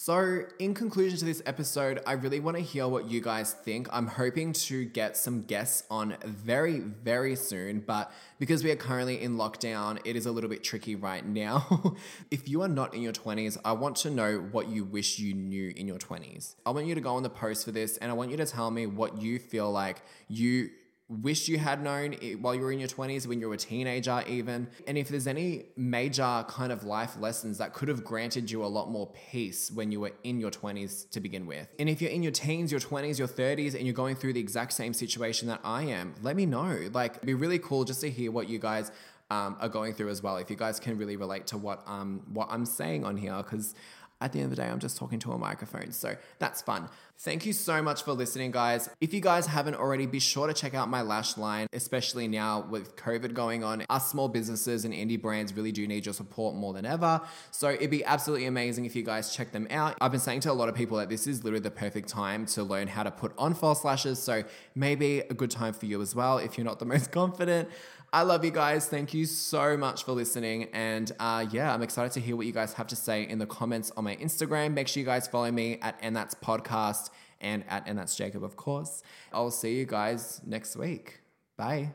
So, 0.01 0.43
in 0.59 0.75
conclusion 0.75 1.19
to 1.19 1.25
this 1.25 1.41
episode, 1.45 1.99
I 2.07 2.13
really 2.13 2.39
want 2.39 2.55
to 2.55 2.63
hear 2.63 2.87
what 2.87 3.11
you 3.11 3.19
guys 3.19 3.51
think. 3.51 3.89
I'm 3.91 4.07
hoping 4.07 4.53
to 4.53 4.85
get 4.85 5.17
some 5.17 5.41
guests 5.41 5.83
on 5.91 6.15
very, 6.23 6.79
very 6.79 7.35
soon, 7.35 7.81
but 7.81 8.09
because 8.39 8.63
we 8.63 8.71
are 8.71 8.77
currently 8.77 9.21
in 9.21 9.35
lockdown, 9.35 9.99
it 10.05 10.15
is 10.15 10.25
a 10.25 10.31
little 10.31 10.49
bit 10.49 10.63
tricky 10.63 10.95
right 10.95 11.25
now. 11.25 11.97
if 12.31 12.47
you 12.47 12.61
are 12.61 12.69
not 12.69 12.93
in 12.93 13.01
your 13.01 13.11
20s, 13.11 13.57
I 13.65 13.73
want 13.73 13.97
to 13.97 14.09
know 14.09 14.37
what 14.53 14.69
you 14.69 14.85
wish 14.85 15.19
you 15.19 15.33
knew 15.33 15.73
in 15.75 15.85
your 15.85 15.97
20s. 15.97 16.55
I 16.65 16.69
want 16.69 16.85
you 16.85 16.95
to 16.95 17.01
go 17.01 17.15
on 17.15 17.23
the 17.23 17.29
post 17.29 17.65
for 17.65 17.71
this 17.71 17.97
and 17.97 18.09
I 18.09 18.13
want 18.13 18.31
you 18.31 18.37
to 18.37 18.45
tell 18.45 18.71
me 18.71 18.85
what 18.85 19.21
you 19.21 19.37
feel 19.37 19.69
like 19.69 20.01
you 20.29 20.69
wish 21.09 21.47
you 21.47 21.57
had 21.57 21.83
known 21.83 22.13
while 22.39 22.53
you 22.53 22.61
were 22.61 22.71
in 22.71 22.79
your 22.79 22.87
20s, 22.87 23.25
when 23.25 23.41
you 23.41 23.49
were 23.49 23.55
a 23.55 23.57
teenager, 23.57 24.23
even. 24.27 24.67
And 24.87 24.97
if 24.97 25.09
there's 25.09 25.25
any 25.27 25.65
major 25.75 26.45
kind 26.47 26.71
of 26.71 26.83
life 26.83 27.19
lessons 27.19 27.57
that 27.57 27.73
could 27.73 27.87
have 27.87 28.03
granted 28.03 28.51
you 28.51 28.63
a 28.63 28.67
lot 28.67 28.91
more 28.91 29.11
peace 29.31 29.71
when 29.71 29.91
you 29.91 29.99
were 29.99 30.11
in 30.23 30.39
your 30.39 30.51
20s 30.51 31.09
to 31.09 31.19
begin 31.19 31.47
with. 31.47 31.67
And 31.79 31.89
if 31.89 31.99
you're 32.01 32.11
in 32.11 32.21
your 32.21 32.31
teens, 32.31 32.71
your 32.71 32.79
20s, 32.79 33.17
your 33.17 33.27
30s, 33.27 33.73
and 33.73 33.85
you're 33.85 33.93
going 33.93 34.15
through 34.15 34.33
the 34.33 34.39
exact 34.39 34.73
same 34.73 34.93
situation 34.93 35.47
that 35.47 35.61
I 35.63 35.83
am, 35.83 36.13
let 36.21 36.35
me 36.35 36.45
know. 36.45 36.89
Like, 36.93 37.15
it'd 37.15 37.25
be 37.25 37.33
really 37.33 37.59
cool 37.59 37.85
just 37.85 38.01
to 38.01 38.09
hear 38.09 38.31
what 38.31 38.47
you 38.47 38.59
guys 38.59 38.91
um, 39.31 39.57
are 39.59 39.69
going 39.69 39.93
through 39.93 40.09
as 40.09 40.23
well. 40.23 40.37
If 40.37 40.49
you 40.49 40.55
guys 40.55 40.79
can 40.79 40.97
really 40.97 41.15
relate 41.15 41.47
to 41.47 41.57
what 41.57 41.83
um 41.87 42.23
what 42.33 42.47
I'm 42.49 42.65
saying 42.65 43.05
on 43.05 43.15
here, 43.17 43.37
because 43.37 43.75
at 44.21 44.33
the 44.33 44.39
end 44.39 44.45
of 44.45 44.57
the 44.57 44.61
day, 44.61 44.67
I'm 44.67 44.79
just 44.79 44.97
talking 44.97 45.19
to 45.19 45.31
a 45.31 45.37
microphone. 45.37 45.91
So 45.91 46.15
that's 46.39 46.61
fun. 46.61 46.89
Thank 47.21 47.45
you 47.45 47.51
so 47.51 47.81
much 47.81 48.03
for 48.03 48.13
listening, 48.13 48.51
guys. 48.51 48.89
If 49.01 49.13
you 49.13 49.19
guys 49.19 49.45
haven't 49.45 49.75
already, 49.75 50.05
be 50.05 50.19
sure 50.19 50.47
to 50.47 50.53
check 50.53 50.73
out 50.73 50.87
my 50.87 51.01
lash 51.01 51.35
line, 51.35 51.67
especially 51.73 52.29
now 52.29 52.65
with 52.69 52.95
COVID 52.95 53.33
going 53.33 53.61
on. 53.61 53.85
Us 53.89 54.09
small 54.09 54.29
businesses 54.29 54.85
and 54.85 54.93
indie 54.93 55.21
brands 55.21 55.53
really 55.53 55.73
do 55.73 55.85
need 55.85 56.05
your 56.05 56.13
support 56.13 56.55
more 56.55 56.71
than 56.71 56.85
ever. 56.85 57.19
So 57.51 57.71
it'd 57.71 57.89
be 57.89 58.05
absolutely 58.05 58.45
amazing 58.45 58.85
if 58.85 58.95
you 58.95 59.03
guys 59.03 59.35
check 59.35 59.51
them 59.51 59.67
out. 59.69 59.97
I've 59.99 60.11
been 60.11 60.21
saying 60.21 60.39
to 60.41 60.51
a 60.51 60.53
lot 60.53 60.69
of 60.69 60.75
people 60.75 60.97
that 60.97 61.09
this 61.09 61.27
is 61.27 61.43
literally 61.43 61.61
the 61.61 61.71
perfect 61.71 62.07
time 62.07 62.45
to 62.47 62.63
learn 62.63 62.87
how 62.87 63.03
to 63.03 63.11
put 63.11 63.33
on 63.37 63.53
false 63.53 63.83
lashes. 63.83 64.17
So 64.17 64.43
maybe 64.73 65.19
a 65.19 65.33
good 65.33 65.51
time 65.51 65.73
for 65.73 65.87
you 65.87 66.01
as 66.01 66.15
well 66.15 66.37
if 66.37 66.57
you're 66.57 66.65
not 66.65 66.79
the 66.79 66.85
most 66.93 67.11
confident. 67.11 67.67
I 68.11 68.23
love 68.23 68.43
you 68.43 68.51
guys. 68.51 68.87
Thank 68.87 69.13
you 69.13 69.25
so 69.25 69.77
much 69.77 70.03
for 70.03 70.13
listening. 70.13 70.65
And 70.73 71.11
uh, 71.19 71.45
yeah, 71.51 71.73
I'm 71.73 71.83
excited 71.83 72.11
to 72.13 72.19
hear 72.19 72.35
what 72.35 72.47
you 72.47 72.51
guys 72.51 72.73
have 72.73 72.87
to 72.87 72.95
say 72.95 73.27
in 73.27 73.37
the 73.37 73.45
comments 73.45 73.91
on 73.95 74.03
my 74.03 74.15
Instagram. 74.15 74.73
Make 74.73 74.87
sure 74.87 75.01
you 75.01 75.05
guys 75.05 75.27
follow 75.27 75.51
me 75.51 75.79
at 75.81 75.95
And 76.01 76.15
That's 76.15 76.33
Podcast 76.33 77.11
and 77.39 77.63
at 77.69 77.83
And 77.87 77.99
That's 77.99 78.15
Jacob, 78.15 78.43
of 78.43 78.55
course. 78.55 79.03
I'll 79.31 79.51
see 79.51 79.75
you 79.77 79.85
guys 79.85 80.41
next 80.45 80.75
week. 80.75 81.21
Bye. 81.55 81.91